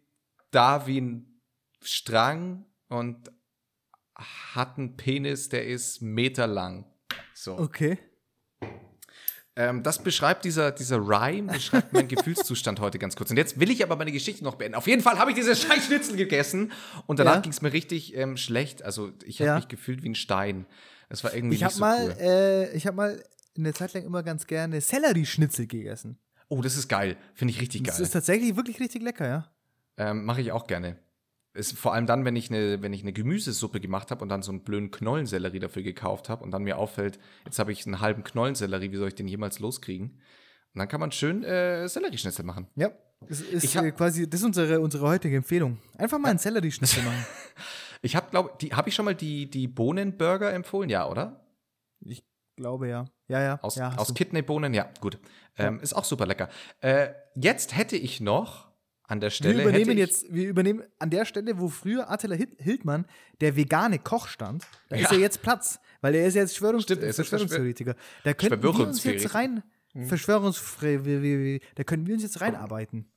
[0.51, 1.41] da wie ein
[1.83, 3.31] Strang und
[4.17, 6.85] hat einen Penis, der ist meterlang.
[7.35, 7.57] So.
[7.59, 7.99] Okay.
[9.55, 13.31] Ähm, das beschreibt dieser, dieser Rhyme, beschreibt meinen Gefühlszustand heute ganz kurz.
[13.31, 14.77] Und jetzt will ich aber meine Geschichte noch beenden.
[14.77, 16.73] Auf jeden Fall habe ich diese Scheißschnitzel gegessen
[17.07, 17.41] und danach Ja.
[17.41, 18.83] ging es mir richtig ähm, schlecht.
[18.83, 19.57] Also ich habe Ja.
[19.57, 20.67] mich gefühlt wie ein Stein.
[21.09, 22.17] Das war irgendwie Ich nicht habe so mal, cool.
[22.21, 23.25] äh, ich habe mal
[23.57, 26.19] eine Zeit lang immer ganz gerne Sellerieschnitzel gegessen.
[26.49, 27.17] Oh, das ist geil.
[27.35, 28.05] Finde ich richtig Das geil.
[28.05, 29.51] ist tatsächlich wirklich richtig lecker, ja.
[29.97, 30.97] Ähm, Mache ich auch gerne.
[31.55, 34.43] Ist vor allem dann, wenn ich eine, wenn ich eine Gemüsesuppe gemacht habe und dann
[34.43, 38.01] so einen blöden Knollensellerie dafür gekauft habe und dann mir auffällt, jetzt habe ich einen
[38.01, 40.11] halben Knollensellerie, wie soll ich den jemals loskriegen?
[40.75, 42.69] Und dann kann man schön äh, Sellerieschnitzel machen.
[42.77, 42.91] Ja.
[43.29, 45.79] Das ist Ich hab- äh, quasi, das ist unsere, unsere heutige Empfehlung.
[45.97, 47.27] Einfach mal einen Sellerieschnitzel machen.
[48.01, 51.45] Ich habe, glaube die habe ich schon mal die, die Bohnenburger empfohlen, ja, oder?
[51.99, 52.23] Ich
[52.59, 53.07] glaube ja.
[53.29, 53.59] Ja, ja.
[53.63, 54.13] Aus, ja, aus.
[54.15, 55.19] Kidneybohnen, ja, gut.
[55.57, 56.49] Ähm, Ist auch super lecker.
[56.81, 58.69] Äh, jetzt hätte ich noch
[59.05, 59.57] an der Stelle.
[59.57, 63.07] wir übernehmen jetzt, wir übernehmen an der Stelle, wo früher Attila Hil- Hildmann,
[63.41, 65.17] der vegane Koch stand, da ist Ja.
[65.17, 67.95] ja jetzt Platz, weil er ist ja jetzt Verschwörungs Stimmt, ist Verschwörungstheoretiker.
[68.25, 69.63] Da könnten wir uns jetzt rein,
[70.07, 73.11] Verschwörungsfrei, wir- wir- da können wir uns jetzt reinarbeiten.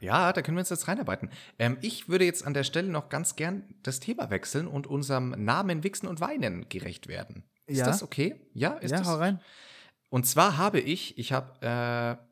[0.00, 1.30] Ja, da können wir uns jetzt reinarbeiten.
[1.60, 5.30] Ähm, ich würde jetzt an der Stelle noch ganz gern das Thema wechseln und unserem
[5.30, 7.44] Namen Wichsen und Weinen gerecht werden.
[7.66, 7.86] Ist Ja.
[7.86, 8.40] das okay?
[8.54, 9.06] Ja, ist ja, das?
[9.08, 9.40] hau rein.
[10.10, 12.22] Und zwar habe ich, ich habe, äh,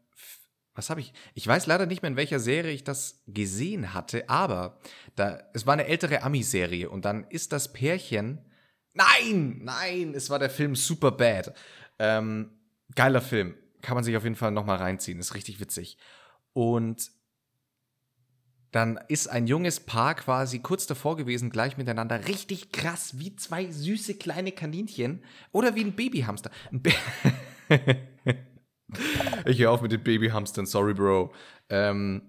[0.74, 1.12] was habe ich?
[1.34, 4.78] Ich weiß leider nicht mehr, in welcher Serie ich das gesehen hatte, aber
[5.16, 8.44] da, es war eine ältere Ami-Serie und dann ist das Pärchen.
[8.92, 11.54] Nein, nein, es war der Film Super Bad.
[11.98, 12.50] Ähm,
[12.94, 13.54] geiler Film.
[13.82, 15.18] Kann man sich auf jeden Fall nochmal reinziehen.
[15.18, 15.96] Ist richtig witzig.
[16.52, 17.10] Und
[18.72, 23.70] dann ist ein junges Paar quasi kurz davor gewesen, gleich miteinander richtig krass, wie zwei
[23.70, 26.50] süße kleine Kaninchen oder wie ein Babyhamster.
[29.46, 31.32] Ich höre auf mit den Babyhamstern, sorry, Bro.
[31.68, 32.22] Ähm,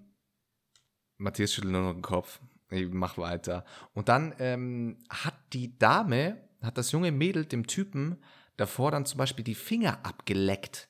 [1.18, 2.40] Matthias schüttelt nur noch den Kopf.
[2.70, 3.64] Ich mach weiter.
[3.92, 8.22] Und dann ähm, hat die Dame, hat das junge Mädel dem Typen
[8.56, 10.88] davor dann zum Beispiel die Finger abgeleckt.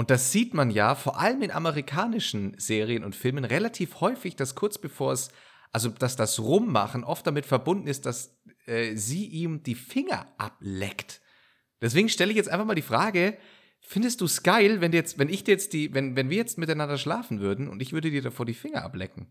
[0.00, 4.54] Und das sieht man ja vor allem in amerikanischen Serien und Filmen relativ häufig, dass
[4.54, 5.28] kurz bevor es,
[5.72, 11.20] also dass das Rummachen oft damit verbunden ist, dass äh, sie ihm die Finger ableckt.
[11.82, 13.36] Deswegen stelle ich jetzt einfach mal die Frage,
[13.82, 16.56] findest du es geil, wenn, jetzt, wenn ich dir jetzt die, wenn, wenn wir jetzt
[16.56, 19.26] miteinander schlafen würden und ich würde dir davor die Finger ablecken?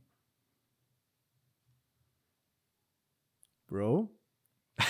[3.66, 4.16] Bro.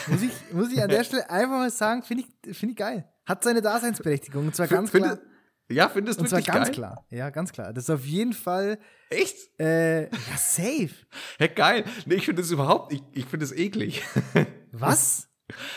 [0.08, 3.10] Muss ich, muss ich an der Stelle einfach mal sagen, finde ich, find ich geil.
[3.26, 4.48] Hat seine Daseinsberechtigung.
[4.48, 5.30] Und zwar ganz Finde- klar.
[5.72, 6.76] Ja, findest du Und zwar ganz geil?
[6.76, 7.06] klar.
[7.10, 7.74] Ja, ganz klar.
[7.74, 9.38] Das ist auf jeden Fall Echt?
[9.60, 10.90] äh, ja, safe.
[11.40, 11.86] Hä, geil.
[12.06, 14.02] Nee, ich finde es überhaupt, ich, ich finde es eklig.
[14.72, 15.30] Was?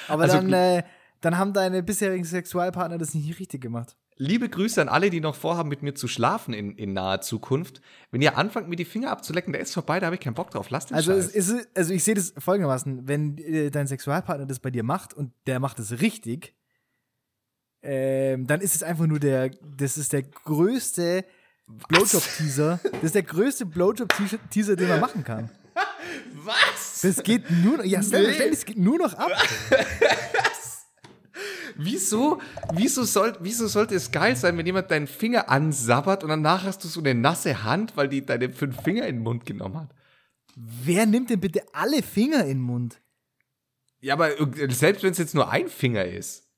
[0.09, 0.83] Aber Also dann, äh,
[1.21, 3.97] dann haben deine bisherigen Sexualpartner das nicht richtig gemacht.
[4.17, 7.81] liebe Grüße an alle, die noch vorhaben, mit mir zu schlafen in, in naher Zukunft.
[8.11, 10.51] Wenn ihr anfangt, mir die Finger abzulecken, der ist vorbei, da habe ich keinen Bock
[10.51, 10.71] drauf.
[10.71, 11.29] Lasst den Also, Scheiß.
[11.29, 15.33] ist, also ich sehe das folgendermaßen, wenn äh, dein Sexualpartner das bei dir macht und
[15.47, 16.55] der macht es richtig,
[17.83, 21.25] ähm, dann ist es einfach nur der, das ist der größte
[21.89, 22.81] Blowjob-Teaser.
[22.83, 25.51] Das ist der größte Blowjob-Teaser, den man machen kann.
[26.45, 27.01] Was?
[27.03, 29.31] Das geht nur noch, ja, selbstverständlich, es geht nur noch ab.
[31.75, 32.39] Wieso,
[32.75, 36.85] wieso, soll, wieso sollte es geil sein, wenn jemand deinen Finger ansabbert und danach hast
[36.85, 39.95] du so eine nasse Hand, weil die deine fünf Finger in den Mund genommen hat?
[40.55, 43.01] Wer nimmt denn bitte alle Finger in den Mund?
[44.01, 44.31] Ja, aber
[44.69, 46.52] selbst wenn es jetzt nur ein Finger ist.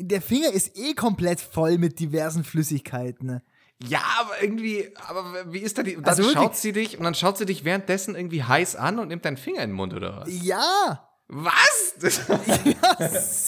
[0.00, 3.40] Der Finger ist eh komplett voll mit diversen Flüssigkeiten.
[3.82, 5.94] Ja, aber irgendwie, aber wie ist da die.
[5.94, 9.08] Dann Also schaut sie dich und dann schaut sie dich währenddessen irgendwie heiß an und
[9.08, 10.28] nimmt deinen Finger in den Mund oder was?
[10.42, 11.94] Ja, Was?
[12.00, 12.16] Das,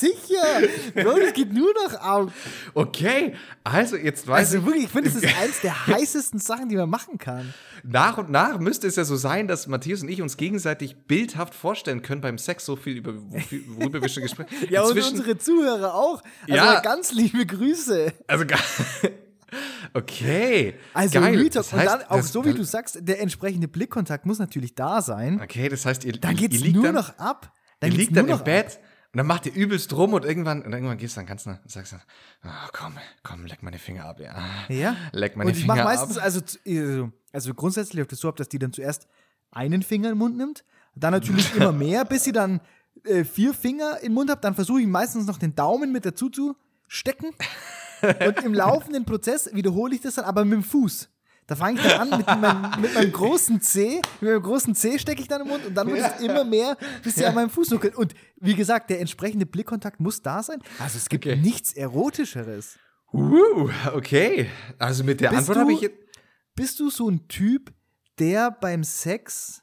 [0.00, 0.62] sicher.
[0.94, 2.32] Bro, das geht nur noch ab.
[2.74, 6.68] okay, also jetzt weiß Also ich, wirklich, ich finde, das ist eins der heißesten Sachen,
[6.68, 7.52] die man machen kann.
[7.82, 11.54] nach und nach müsste es ja so sein, dass Matthias und ich uns gegenseitig bildhaft
[11.54, 14.66] vorstellen können beim Sex, so viel über worüber wir schon gesprochen haben.
[14.70, 16.22] Ja, und Inzwischen- unsere Zuhörer auch.
[16.48, 16.80] Also Ja.
[16.80, 18.12] ganz liebe Grüße.
[18.28, 18.44] Also
[19.94, 20.74] Okay.
[20.94, 21.34] Also geil.
[21.36, 21.48] Real.
[21.50, 24.74] Das heißt, und dann auch das- so wie du sagst, der entsprechende Blickkontakt muss natürlich
[24.74, 25.40] da sein.
[25.42, 27.52] Okay, das heißt, ihr, Dann geht's ihr liegt nur dann, noch ab.
[27.80, 28.80] Dann liegt dann im Bett
[29.12, 31.58] und dann macht ihr übelst rum und irgendwann, und irgendwann gehst du dann ganz nah
[31.62, 32.02] und sagst dann,
[32.44, 34.32] oh, komm, komm, leck meine Finger ab, ja.
[34.32, 34.44] Ab.
[34.68, 34.96] Ja.
[35.12, 36.24] Leck meine und ich Finger mache meistens, ab.
[36.24, 39.06] also, also, also grundsätzlich läuft es so ab, dass die dann zuerst
[39.50, 40.64] einen Finger im Mund nimmt,
[40.94, 42.60] dann natürlich immer mehr, bis sie dann
[43.04, 44.44] äh, vier Finger im Mund hat.
[44.44, 46.56] Dann versuche ich meistens noch den Daumen mit dazu zu
[46.88, 47.30] stecken.
[48.02, 51.08] Und im laufenden Prozess wiederhole ich das dann aber mit dem Fuß.
[51.46, 54.98] Da fange ich dann an mit meinem, mit meinem großen C, mit meinem großen C
[54.98, 57.50] stecke ich dann im Mund und dann wird es immer mehr, bis sie an meinem
[57.50, 57.94] Fuß nuckeln.
[57.94, 60.60] Und wie gesagt, der entsprechende Blickkontakt muss da sein.
[60.80, 61.36] Also es gibt Okay.
[61.36, 62.76] nichts Erotischeres.
[63.12, 64.48] Uh, okay.
[64.78, 65.96] Also mit der Bist Antwort habe ich jetzt.
[66.56, 67.72] Bist du so ein Typ,
[68.18, 69.62] der beim Sex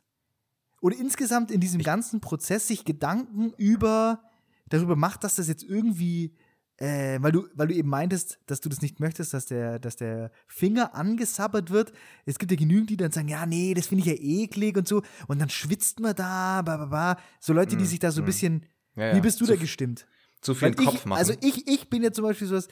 [0.81, 4.21] oder insgesamt in diesem ganzen Prozess sich Gedanken über
[4.69, 6.35] darüber macht, dass das jetzt irgendwie,
[6.77, 9.95] äh, weil du, weil du eben meintest, dass du das nicht möchtest, dass der, dass
[9.95, 11.93] der Finger angesabbert wird.
[12.25, 14.87] Es gibt ja genügend, die dann sagen, ja, nee, das finde ich ja eklig und
[14.87, 15.03] so.
[15.27, 17.17] Und dann schwitzt man da, ba, ba, ba.
[17.39, 18.65] So Leute, die sich da so ein bisschen,
[18.95, 19.15] Mm, Ja, ja.
[19.15, 20.05] wie bist du Zu da gestimmt?
[20.41, 21.17] Zu viel im Kopf ich, machen.
[21.19, 22.67] Also ich, ich bin ja zum Beispiel sowas,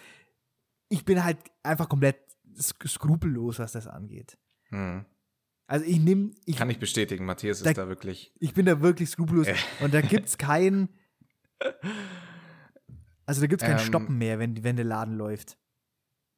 [0.90, 2.18] ich bin halt einfach komplett
[2.60, 4.38] sk skrupellos, was das angeht.
[4.70, 5.06] hm.
[5.68, 8.34] Also ich nehme, ich, Kann ich bestätigen, Matthias ist Da- da wirklich.
[8.42, 9.56] ich bin da wirklich skrupellos Äh.
[9.80, 10.90] und da gibt's kein,
[13.32, 13.86] also da gibt's kein Ähm.
[13.86, 15.58] Stoppen mehr, wenn, wenn der Laden läuft.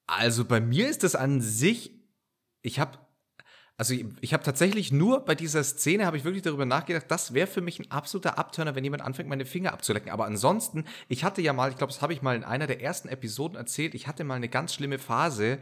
[0.05, 1.91] Also bei mir ist das an sich,
[2.61, 2.99] ich habe,
[3.77, 7.33] also ich, ich habe tatsächlich nur bei dieser Szene, habe ich wirklich darüber nachgedacht, das
[7.33, 10.11] wäre für mich ein absoluter Abturner, wenn jemand anfängt, meine Finger abzulecken.
[10.11, 12.79] Aber ansonsten, ich hatte ja mal, ich glaube, das habe ich mal in einer der
[12.79, 15.57] ersten Episoden erzählt, ich hatte mal eine ganz schlimme Phase,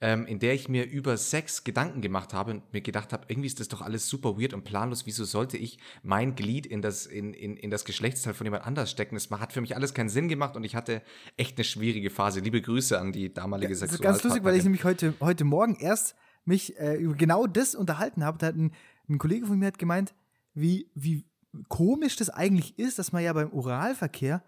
[0.00, 3.46] ähm, in der ich mir über Sex Gedanken gemacht habe und mir gedacht habe, irgendwie
[3.46, 5.06] ist das doch alles super weird und planlos.
[5.06, 8.90] Wieso sollte ich mein Glied in das, in, in, in das Geschlechtsteil von jemand anders
[8.90, 9.14] stecken?
[9.14, 11.02] Das hat für mich alles keinen Sinn gemacht und ich hatte
[11.36, 12.40] echt eine schwierige Phase.
[12.40, 14.12] Liebe Grüße an die damalige Das ist Sexualpartnerin.
[14.12, 18.22] ganz lustig, weil ich nämlich heute, heute Morgen erst mich äh, über genau das unterhalten
[18.22, 18.36] habe.
[18.38, 18.72] Da hat ein,
[19.08, 20.14] ein Kollege von mir hat gemeint,
[20.52, 21.24] wie, wie
[21.68, 24.42] komisch das eigentlich ist, dass man ja beim Oralverkehr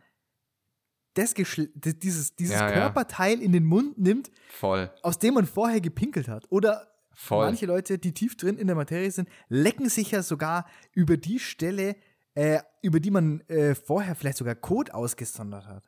[1.19, 2.75] das Geschle dieses, dieses Ja, ja.
[2.75, 6.47] Körperteil in den Mund nimmt, Voll, aus dem man vorher gepinkelt hat.
[6.51, 7.47] Oder voll.
[7.47, 11.39] manche Leute, die tief drin in der Materie sind, lecken sich ja sogar über die
[11.39, 11.97] Stelle,
[12.35, 15.88] äh, über die man äh, vorher vielleicht sogar Kot ausgesondert hat.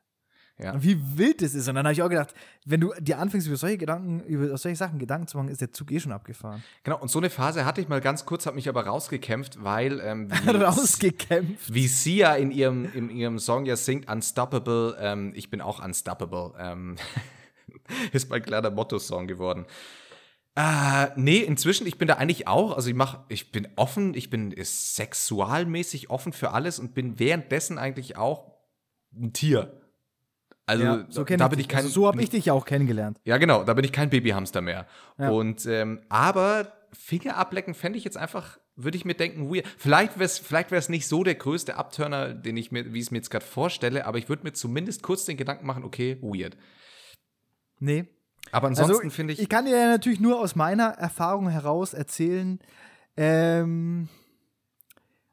[0.63, 0.73] Ja.
[0.73, 1.69] Und wie wild das ist.
[1.69, 2.35] Und dann habe ich auch gedacht,
[2.67, 5.73] wenn du dir anfängst, über solche Gedanken, über solche Sachen Gedanken zu machen, ist der
[5.73, 6.63] Zug eh schon abgefahren.
[6.85, 10.01] Genau, und so eine Phase hatte ich mal ganz kurz, habe mich aber rausgekämpft, weil
[10.01, 11.73] ähm, wie, Rausgekämpft.
[11.73, 16.53] wie Sia in ihrem, in ihrem Song ja singt, Unstoppable, ähm, ich bin auch unstoppable,
[16.59, 16.97] ähm,
[18.13, 19.67] ist mein kleiner Motto-Song geworden.
[20.57, 24.31] Äh, nee, inzwischen, ich bin da eigentlich auch, also ich mach, ich bin offen, ich
[24.31, 28.53] bin sexualmäßig offen für alles und bin währenddessen eigentlich auch
[29.15, 29.80] ein Tier.
[30.71, 33.21] Also Ja, so da bin ich kein, also so habe ich dich ja auch kennengelernt.
[33.25, 34.87] ja, genau, da bin ich kein Babyhamster mehr.
[35.19, 35.31] Ja.
[35.31, 39.67] Und ähm, aber Finger ablecken fände ich jetzt einfach, würde ich mir denken, weird.
[39.79, 43.07] Vielleicht wäre es vielleicht wär's nicht so der größte Abturner, den ich mir, wie ich
[43.07, 46.19] es mir jetzt gerade vorstelle, aber ich würde mir zumindest kurz den Gedanken machen, okay,
[46.23, 46.57] weird.
[47.81, 48.07] Nee.
[48.53, 51.95] Aber Also, ansonsten finde ich, Ich kann dir ja natürlich nur aus meiner Erfahrung heraus
[51.95, 52.61] erzählen,
[53.17, 54.09] ähm,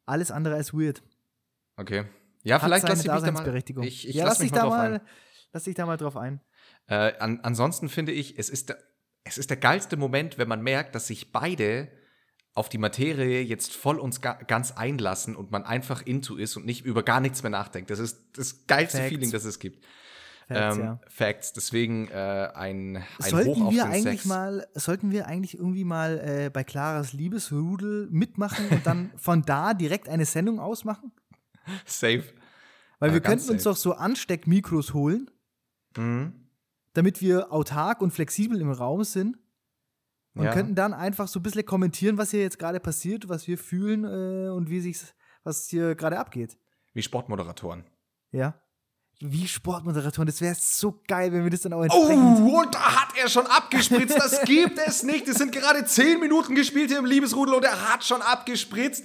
[0.08, 1.04] alles andere als weird.
[1.78, 2.06] okay.
[2.44, 3.86] Ja, Hat vielleicht lasse ich mich da mal.
[3.86, 5.02] Ich, ich ja, lass lass mich dich mal da mal, ein.
[5.54, 6.42] Lass dich da mal drauf ein.
[6.88, 8.78] Äh, an, ansonsten finde ich, es ist, der,
[9.24, 11.90] es ist der geilste Moment, wenn man merkt, dass sich beide
[12.54, 16.66] auf die Materie jetzt voll uns ga, ganz einlassen und man einfach into ist und
[16.66, 17.92] nicht über gar nichts mehr nachdenkt.
[17.92, 19.10] Das ist das geilste Facts.
[19.10, 19.86] Feeling, das es gibt.
[20.48, 21.00] Facts, ähm, ja.
[21.08, 21.54] Facts.
[21.54, 24.26] Deswegen äh, ein, ein Hoch Sollten auf wir den eigentlich Sex.
[24.26, 29.74] mal, sollten wir eigentlich irgendwie mal äh, bei Claras Liebesrudel mitmachen und dann von da
[29.74, 31.12] direkt eine Sendung ausmachen?
[31.86, 32.24] Safe.
[33.00, 33.76] Weil Ja, wir könnten uns safe.
[33.76, 35.30] doch so Ansteckmikros holen,
[35.98, 36.34] Mhm.
[36.94, 39.38] damit wir autark und flexibel im Raum sind
[40.36, 40.54] und Ja.
[40.54, 44.04] könnten dann einfach so ein bisschen kommentieren, was hier jetzt gerade passiert, was wir fühlen
[44.04, 44.98] äh, und wie sich
[45.44, 46.58] was hier gerade abgeht.
[46.94, 47.84] Wie Sportmoderatoren.
[48.32, 48.56] Ja.
[49.20, 52.40] Wie Sportmoderatoren, das wäre so geil, wenn wir das dann auch entsprechend.
[52.42, 54.16] Oh, und da hat er schon abgespritzt.
[54.16, 55.28] Das gibt es nicht.
[55.28, 59.04] Es sind gerade zehn Minuten gespielt hier im Liebesrudel und er hat schon abgespritzt.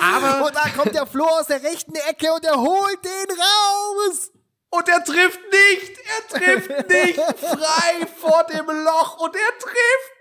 [0.00, 0.46] Aber.
[0.46, 4.30] Und da kommt der Flo aus der rechten Ecke und er holt den raus.
[4.76, 5.98] Und er trifft nicht.
[6.04, 7.20] Er trifft nicht.
[7.38, 9.18] Frei vor dem Loch.
[9.20, 10.14] Und er trifft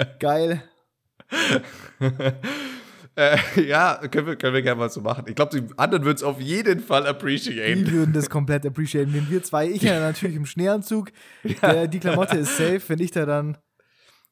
[0.00, 0.18] nicht.
[0.20, 0.62] Geil.
[3.16, 5.24] Äh, ja, können wir, können wir gerne mal so machen.
[5.26, 7.90] Ich glaube, die anderen würden es auf jeden Fall Die appreciaten.
[7.90, 9.12] würden das komplett appreciaten.
[9.12, 11.10] Wenn wir zwei, ich ja natürlich im Schneeanzug,
[11.60, 13.58] der, die Klamotte ist safe, wenn ich da dann.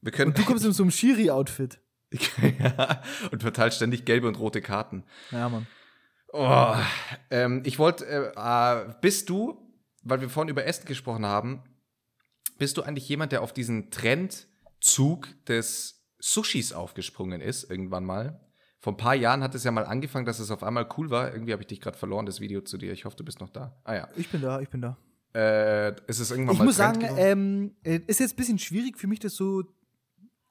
[0.01, 1.81] Wir können, Und du kommst in so einem Schiri-Outfit.
[2.61, 5.05] ja, und verteilt ständig gelbe und rote Karten.
[5.33, 5.67] Ja, Mann.
[6.33, 6.75] Oh,
[7.31, 9.73] ähm, ich wollte, äh, äh, bist du,
[10.03, 11.63] weil wir vorhin über Essen gesprochen haben,
[12.59, 18.41] bist du eigentlich jemand, der auf diesen Trendzug des Sushis aufgesprungen ist, irgendwann mal?
[18.81, 21.33] Vor ein paar Jahren hat es ja mal angefangen, dass es auf einmal cool war.
[21.33, 22.93] Irgendwie habe ich dich gerade verloren, das Video zu dir.
[22.93, 23.81] Ich hoffe, du bist noch da.
[23.85, 24.09] Ah ja.
[24.17, 24.97] Ich bin da, ich bin da.
[25.35, 28.59] Äh, ist es irgendwann Ich mal muss Trend sagen, ähm, äh, ist jetzt ein bisschen
[28.59, 29.65] schwierig für mich, das so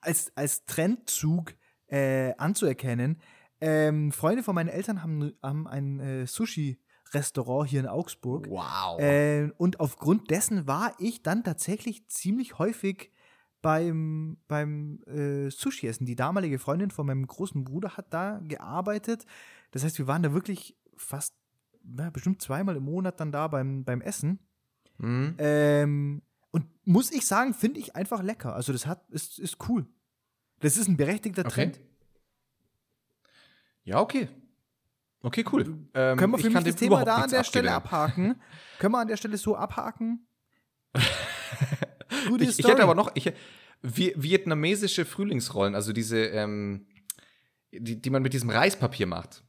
[0.01, 1.53] als, als Trendzug
[1.87, 3.21] äh, anzuerkennen.
[3.59, 8.47] Ähm, Freunde von meinen Eltern haben, haben ein äh, Sushi-Restaurant hier in Augsburg.
[8.49, 8.99] wow.
[8.99, 13.11] Äh, und aufgrund dessen war ich dann tatsächlich ziemlich häufig
[13.61, 16.05] beim, beim äh, Sushi-Essen.
[16.05, 19.25] Die damalige Freundin von meinem großen Bruder hat da gearbeitet.
[19.71, 21.35] Das heißt, wir waren da wirklich fast,
[21.97, 24.39] ja, bestimmt zweimal im Monat dann da beim, beim Essen.
[24.99, 25.35] Hm?
[25.37, 28.55] Ähm, und muss ich sagen, finde ich einfach lecker.
[28.55, 29.87] Also das hat, ist, ist cool.
[30.59, 31.71] Das ist ein berechtigter Okay.
[33.87, 34.27] Ja, okay.
[35.21, 35.61] Okay, cool.
[35.93, 38.35] Ähm, Können wir ich für mich das Thema da an der Stelle abhaken?
[38.79, 40.27] Können wir an der Stelle so abhaken?
[42.27, 42.71] Gute Ich, ich Story.
[42.73, 43.31] hätte aber noch ich,
[43.81, 46.85] vi- vietnamesische Frühlingsrollen, also diese, ähm,
[47.71, 49.43] die, die man mit diesem Reispapier macht.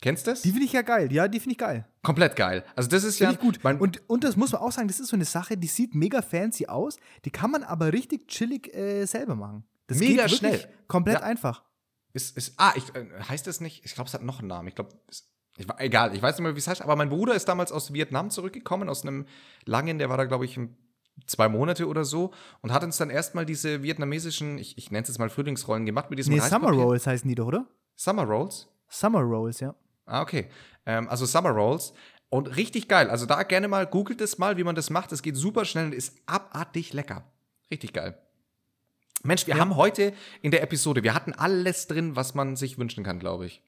[0.00, 0.42] Kennst du das?
[0.42, 1.12] Die finde ich ja geil.
[1.12, 1.86] Ja, die finde ich geil.
[2.02, 2.64] Komplett geil.
[2.76, 3.64] Also das ist Finde ja ich gut.
[3.64, 6.22] Und, und das muss man auch sagen, das ist so eine Sache, die sieht mega
[6.22, 6.96] fancy aus.
[7.24, 9.64] Die kann man aber richtig chillig äh, selber machen.
[9.88, 10.68] Das Mega schnell.
[10.86, 11.22] Komplett Ja.
[11.26, 11.64] einfach.
[12.18, 13.84] Ist, ist, ah, ich, äh, heißt das nicht?
[13.84, 14.68] Ich glaube, es hat noch einen Namen.
[14.68, 14.90] Ich glaube,
[15.56, 17.92] ich, egal, ich weiß nicht mehr, wie es heißt, aber mein Bruder ist damals aus
[17.92, 19.26] Vietnam zurückgekommen, aus einem
[19.64, 20.58] langen, der war da, glaube ich,
[21.26, 25.08] zwei Monate oder so und hat uns dann erstmal diese vietnamesischen, ich, ich nenne es
[25.08, 26.70] jetzt mal Frühlingsrollen gemacht mit diesem Nee, Summer.
[26.70, 27.66] Rolls heißen die doch, oder?
[27.96, 28.68] Summer Rolls?
[28.88, 29.74] Summer Rolls, ja.
[30.06, 30.48] Ah, okay.
[30.86, 31.92] Ähm, also Summer Rolls.
[32.30, 33.10] Und richtig geil.
[33.10, 35.12] Also da gerne mal, googelt es mal, wie man das macht.
[35.12, 37.24] Es geht super schnell und ist abartig lecker.
[37.70, 38.18] Richtig geil.
[39.24, 40.12] Mensch, wir haben heute
[40.42, 43.62] in der Episode, wir hatten alles drin, was man sich wünschen kann, glaube ich.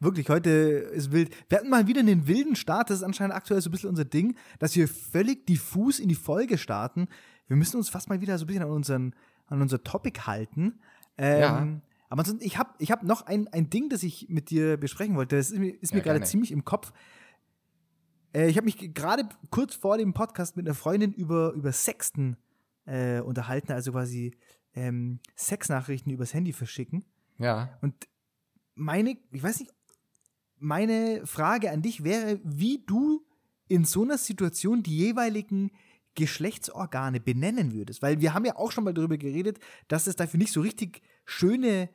[0.00, 1.34] Wirklich, heute ist wild.
[1.48, 2.90] Wir hatten mal wieder einen wilden Start.
[2.90, 6.14] Das ist anscheinend aktuell so ein bisschen unser Ding, dass wir völlig diffus in die
[6.14, 7.08] Folge starten.
[7.46, 9.14] Wir müssen uns fast mal wieder so ein bisschen an, unseren,
[9.46, 10.80] an unser Topic halten.
[11.16, 11.80] Ähm, Ja.
[12.10, 15.16] Aber ansonsten, ich habe ich hab noch ein, ein Ding, das ich mit dir besprechen
[15.16, 15.36] wollte.
[15.36, 16.92] Das ist mir, ist Ja, mir gerade ziemlich im Kopf.
[18.34, 22.36] Äh, ich habe mich gerade kurz vor dem Podcast mit einer Freundin über, über Sexten
[22.86, 24.36] äh, unterhalten, also quasi
[24.74, 27.04] ähm, Sexnachrichten übers Handy verschicken.
[27.38, 27.76] Ja.
[27.80, 27.94] Und
[28.74, 29.72] meine, ich weiß nicht,
[30.58, 33.24] meine Frage an dich wäre, wie du
[33.68, 35.70] in so einer Situation die jeweiligen
[36.14, 38.02] Geschlechtsorgane benennen würdest.
[38.02, 39.58] Weil wir haben ja auch schon mal darüber geredet,
[39.88, 41.88] dass es dafür nicht so richtig schöne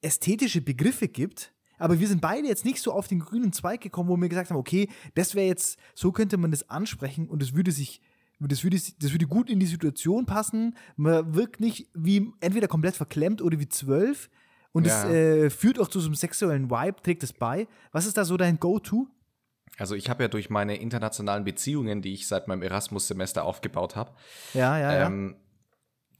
[0.00, 1.54] ästhetische Begriffe gibt.
[1.78, 4.50] Aber wir sind beide jetzt nicht so auf den grünen Zweig gekommen, wo wir gesagt
[4.50, 8.00] haben, okay, das wäre jetzt, so könnte man das ansprechen und es würde sich,
[8.52, 10.76] das würde, das würde gut in die Situation passen.
[10.96, 14.30] Man wirkt nicht wie entweder komplett verklemmt oder wie zwölf.
[14.72, 15.08] Und es Ja.
[15.10, 17.68] äh, führt auch zu so einem sexuellen Vibe, trägt es bei.
[17.92, 19.06] Was ist da so dein Go-To?
[19.78, 24.12] Also ich habe ja durch meine internationalen Beziehungen, die ich seit meinem Erasmus-Semester aufgebaut habe,
[24.52, 25.06] Ja, ja, ja.
[25.06, 25.36] ähm,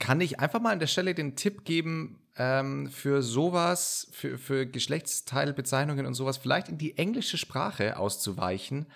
[0.01, 4.67] kann ich einfach mal an der Stelle den Tipp geben, ähm, für sowas, für, für
[4.67, 8.87] Geschlechtsteilbezeichnungen und sowas, vielleicht in die englische Sprache auszuweichen,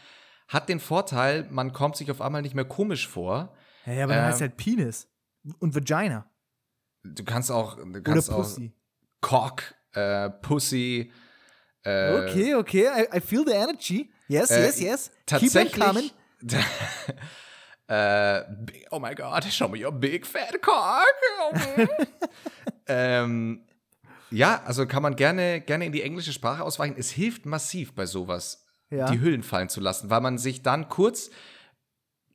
[0.49, 3.55] hat den Vorteil, man kommt sich auf einmal nicht mehr komisch vor.
[3.87, 5.07] ja, ja aber dann ähm, heißt halt Penis
[5.61, 6.27] und Vagina.
[7.05, 8.73] Du kannst auch, du Oder kannst auch Pussy.
[9.21, 11.13] Cock, äh, Pussy.
[11.85, 14.11] Äh, Okay, okay, I, I feel the energy.
[14.27, 15.11] Yes, Äh, yes, yes.
[15.27, 16.11] Keep them coming.
[16.41, 17.17] Tatsächlich.
[17.89, 21.89] äh, big- oh my God, show me your big fat cock.
[22.87, 23.65] ähm,
[24.31, 26.97] Ja, also kann man gerne, gerne in die englische Sprache ausweichen.
[26.99, 29.11] Es hilft massiv bei sowas, Ja.
[29.11, 31.31] die Hüllen fallen zu lassen, weil man sich dann kurz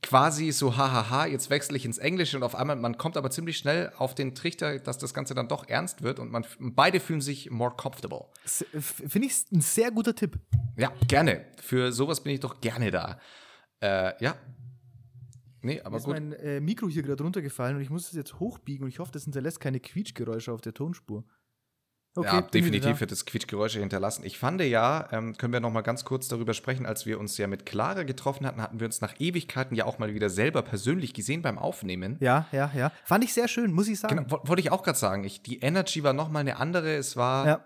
[0.04, 3.58] quasi so, hahaha, jetzt wechsle ich ins Englische und auf einmal, man kommt aber ziemlich
[3.58, 7.22] schnell auf den Trichter, dass das Ganze dann doch ernst wird und man beide fühlen
[7.22, 8.26] sich more comfortable.
[8.45, 10.38] Finde ich ein sehr guter Tipp.
[10.78, 11.45] Ja, gerne.
[11.60, 13.20] Für sowas bin ich doch gerne da.
[13.80, 14.36] Äh, ja.
[15.62, 16.16] Nee, aber ist gut.
[16.16, 19.14] mein äh, Mikro hier gerade runtergefallen und ich muss es jetzt hochbiegen und ich hoffe,
[19.14, 21.24] das hinterlässt keine Quietschgeräusche auf der Tonspur.
[22.16, 24.24] Ja, bin wieder definitiv wird es Quietschgeräusche hinterlassen.
[24.24, 27.38] Ich fand ja, ähm, können wir noch mal ganz kurz darüber sprechen, als wir uns
[27.38, 30.61] ja mit Clara getroffen hatten, hatten wir uns nach Ewigkeiten ja auch mal wieder selber
[30.61, 32.18] persönlich gesehen beim Aufnehmen.
[32.20, 32.91] Ja, ja, ja.
[33.03, 34.16] Fand ich sehr schön, muss ich sagen.
[34.18, 35.24] Genau, wo- wollte ich auch gerade sagen.
[35.24, 36.95] Ich, die Energy war noch mal eine andere.
[36.95, 37.66] Es war Ja.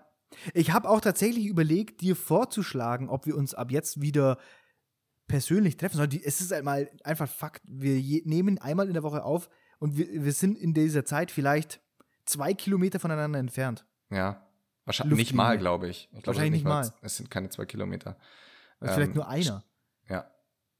[0.52, 4.38] Ich habe auch tatsächlich überlegt, dir vorzuschlagen, ob wir uns ab jetzt wieder
[5.26, 6.10] persönlich treffen sollen.
[6.24, 7.62] Es ist halt mal einfach Fakt.
[7.66, 11.30] Wir je, nehmen einmal in der Woche auf und wir, wir sind in dieser Zeit
[11.30, 11.80] vielleicht
[12.24, 13.86] zwei Kilometer voneinander entfernt.
[14.10, 14.44] Ja
[14.84, 16.04] wahrscheinlich nicht mal, glaube ich.
[16.04, 16.90] ich glaube, Wahrscheinlich nicht mal.
[17.02, 18.16] Es sind keine zwei Kilometer.
[18.80, 19.64] Also vielleicht Ähm, nur einer.
[20.08, 20.30] Ja,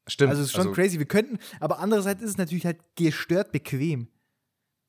[0.07, 0.31] stimmt.
[0.31, 0.99] Also es ist schon crazy.
[0.99, 4.09] Wir könnten, aber andererseits ist es natürlich halt gestört bequem.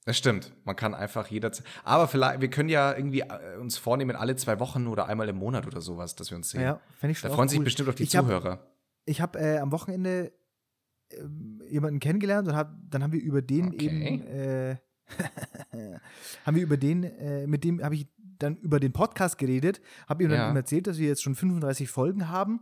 [0.05, 0.53] Das stimmt.
[0.63, 1.65] Man kann einfach jederzeit.
[1.83, 5.35] Aber vielleicht, wir können ja irgendwie äh, uns vornehmen, alle zwei Wochen oder einmal im
[5.35, 6.61] Monat oder sowas, dass wir uns sehen.
[6.61, 7.65] Ja, fände ich schon Da freuen sich cool.
[7.65, 8.65] bestimmt auch die Ich hab- Zuhörer.
[9.05, 10.31] Ich habe äh, am Wochenende
[11.11, 13.85] ähm, jemanden kennengelernt und hab, dann haben wir über den Okay.
[13.85, 14.77] eben äh,
[16.45, 18.07] haben wir über den äh, mit dem habe ich
[18.39, 20.55] dann über den Podcast geredet, habe ihm dann Ja.
[20.55, 22.61] erzählt, dass wir jetzt schon 35 Folgen haben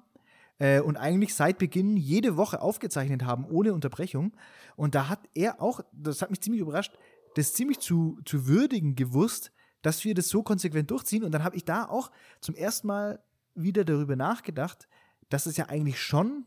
[0.60, 4.36] äh, und eigentlich seit Beginn jede Woche aufgezeichnet haben ohne Unterbrechung
[4.76, 6.98] und da hat er auch, das hat mich ziemlich überrascht,
[7.36, 9.52] das ziemlich zu, zu würdigen gewusst,
[9.84, 12.12] dass wir das so konsequent durchziehen und dann habe ich da auch
[12.42, 13.24] zum ersten Mal
[13.54, 14.88] wieder darüber nachgedacht,
[15.30, 16.46] dass es ja eigentlich schon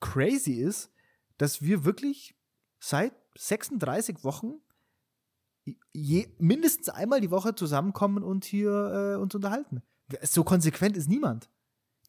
[0.00, 0.90] crazy ist,
[1.38, 2.34] dass wir wirklich
[2.80, 4.54] seit 36 Wochen
[5.92, 9.82] je, mindestens einmal die Woche zusammenkommen und hier äh, uns unterhalten.
[10.22, 11.48] So konsequent ist niemand.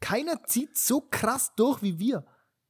[0.02, 2.26] Keiner zieht so krass durch wie wir.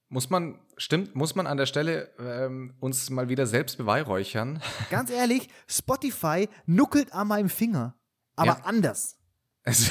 [0.09, 4.61] Muss man, stimmt, muss man an der Stelle ähm, uns mal wieder selbst beweihräuchern.
[4.91, 7.95] Ganz ehrlich, Spotify nuckelt an meinem Finger.
[8.35, 8.61] Aber Ja.
[8.65, 9.17] anders.
[9.63, 9.89] Es,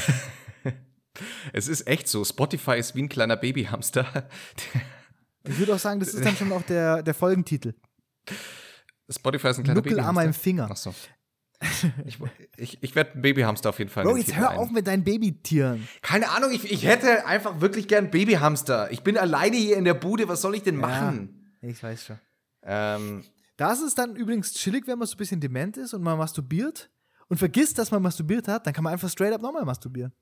[1.53, 2.24] es ist echt so.
[2.24, 4.28] Spotify ist wie ein kleiner Babyhamster.
[5.45, 7.74] Ich würde auch sagen, das ist dann schon auch der, der Folgentitel.
[9.11, 10.32] Spotify ist ein kleiner Nuckel an meinem.
[10.34, 10.68] Finger.
[10.70, 10.94] Ach so.
[12.07, 12.18] Ich,
[12.57, 14.05] ich, ich werde Babyhamster auf jeden Fall.
[14.05, 15.86] Bro, jetzt hör ein- auf mit deinen Babytieren.
[16.00, 18.90] Keine Ahnung, ich, ich hätte einfach wirklich gern Babyhamster.
[18.90, 21.55] Ich bin alleine hier in der Bude, was soll ich denn machen?
[21.61, 22.18] Ich weiß schon.
[22.64, 23.22] Ähm,
[23.57, 26.18] Da ist es dann übrigens chillig, wenn man so ein bisschen dement ist und man
[26.18, 26.90] masturbiert
[27.28, 30.12] und vergisst, dass man masturbiert hat, dann kann man einfach straight up nochmal masturbieren.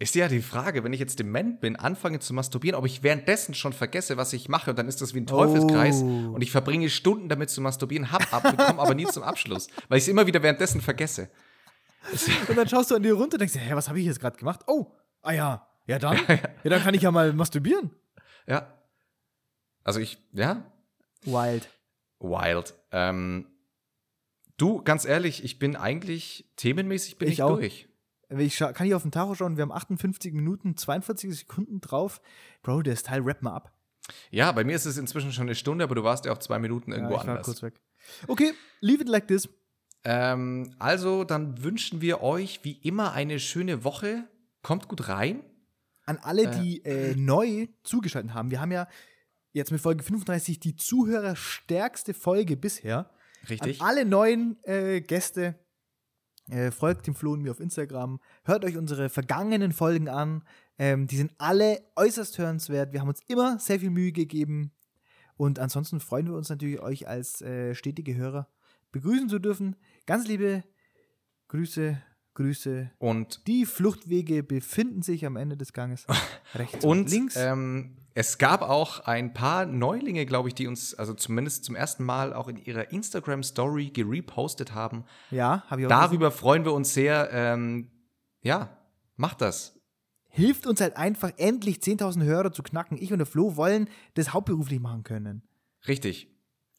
[0.00, 3.54] Ist ja die Frage, wenn ich jetzt dement bin, anfange zu masturbieren, ob ich währenddessen
[3.54, 6.32] schon vergesse, was ich mache, und dann ist das wie ein Teufelskreis Oh.
[6.34, 9.98] und ich verbringe Stunden damit zu masturbieren, hab ab, komme aber nie zum Abschluss, weil
[9.98, 11.30] ich es immer wieder währenddessen vergesse.
[12.48, 14.36] Und dann schaust du an dir runter und denkst, hä, was habe ich jetzt gerade
[14.38, 14.60] gemacht?
[14.68, 14.92] Oh,
[15.22, 17.90] ah ja, ja dann, ja, dann kann ich ja mal masturbieren.
[18.46, 18.72] Ja.
[19.82, 20.70] Also ich, ja,
[21.24, 21.68] Wild.
[22.20, 22.74] wild.
[22.92, 23.46] Ähm,
[24.58, 27.87] du, ganz ehrlich, ich bin eigentlich, themenmäßig bin Ich ich, durch.
[28.30, 32.20] Ich kann hier auf den Tacho schauen, wir haben 58 Minuten, 42 Sekunden drauf.
[32.62, 33.72] Bro, der Style rap mal ab.
[34.30, 36.58] Ja, bei mir ist es inzwischen schon eine Stunde, aber du warst ja auch zwei
[36.58, 37.46] Minuten irgendwo ja, ich war anders.
[37.46, 37.80] kurz weg.
[38.26, 39.48] Okay, leave it like this.
[40.04, 44.24] Ähm, also, dann wünschen wir euch wie immer eine schöne Woche.
[44.62, 45.42] Kommt gut rein.
[46.06, 48.50] An alle, die äh, neu zugeschaltet haben.
[48.50, 48.88] Wir haben ja
[49.52, 53.10] jetzt mit Folge 35 die zuhörerstärkste Folge bisher.
[53.48, 53.80] Richtig.
[53.80, 55.56] An alle neuen äh, Gäste,
[56.50, 60.42] äh, folgt dem Flo und mir auf Instagram, hört euch unsere vergangenen Folgen an.
[60.78, 62.92] Ähm, die sind alle äußerst hörenswert.
[62.92, 64.72] Wir haben uns immer sehr viel Mühe gegeben.
[65.36, 68.48] Und ansonsten freuen wir uns natürlich, euch als äh, stetige Hörer
[68.92, 69.76] begrüßen zu dürfen.
[70.06, 70.64] Ganz liebe
[71.48, 72.00] Grüße,
[72.38, 72.90] Grüße.
[72.98, 76.06] Und, Die Fluchtwege befinden sich am Ende des Ganges.
[76.54, 77.34] Rechts und, und links.
[77.36, 82.04] Ähm, es gab auch ein paar Neulinge, glaube ich, die uns, also zumindest zum ersten
[82.04, 85.04] Mal auch in ihrer Instagram-Story gerepostet haben.
[85.30, 87.28] ja, habe ich auch Darüber freuen wir uns sehr.
[87.32, 87.90] Ähm,
[88.40, 88.76] ja,
[89.16, 89.74] macht das.
[90.28, 92.96] hilft uns halt einfach endlich 10.000 Hörer zu knacken.
[93.00, 95.42] Ich und der Flo wollen das hauptberuflich machen können.
[95.88, 96.28] Richtig.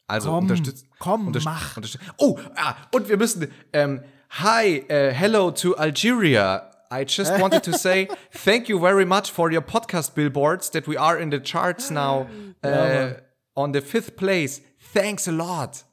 [0.08, 0.88] Also Komm, unterstützt.
[1.00, 1.76] komm, unterst- mach.
[1.78, 3.48] unterstützt- oh, ah, und wir müssen.
[3.74, 6.70] Ähm, hi, äh, hello to Algeria.
[6.92, 10.98] I just wanted to say thank you very much for your podcast billboards that we
[10.98, 12.28] are in the charts now
[12.64, 13.14] uh,
[13.56, 14.62] on the fifth place.
[14.94, 15.86] Thanks a lot.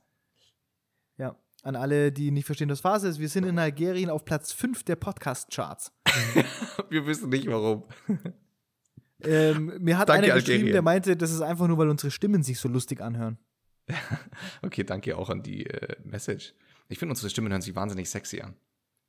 [1.19, 3.19] Ja, an alle, die nicht verstehen, was Phase ist.
[3.19, 5.93] Wir sind in Algerien auf Platz 5 der Podcast-Charts.
[6.89, 7.85] Wir wissen nicht warum.
[9.23, 10.73] Ähm, mir hat Danke, einer geschrieben, Algerien.
[10.75, 13.39] der meinte, das ist einfach nur, weil unsere Stimmen sich so lustig anhören.
[14.61, 16.53] Okay, danke auch an die äh, Message.
[16.89, 18.57] Ich finde, unsere Stimmen hören sich wahnsinnig sexy an.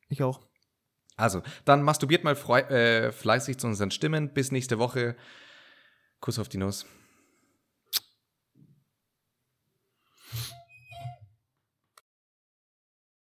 [0.09, 0.41] Ich auch.
[1.15, 4.33] Also, dann masturbiert mal äh, fleißig zu unseren Stimmen.
[4.33, 5.15] Bis nächste Woche.
[6.19, 6.85] Kuss auf die Nuss.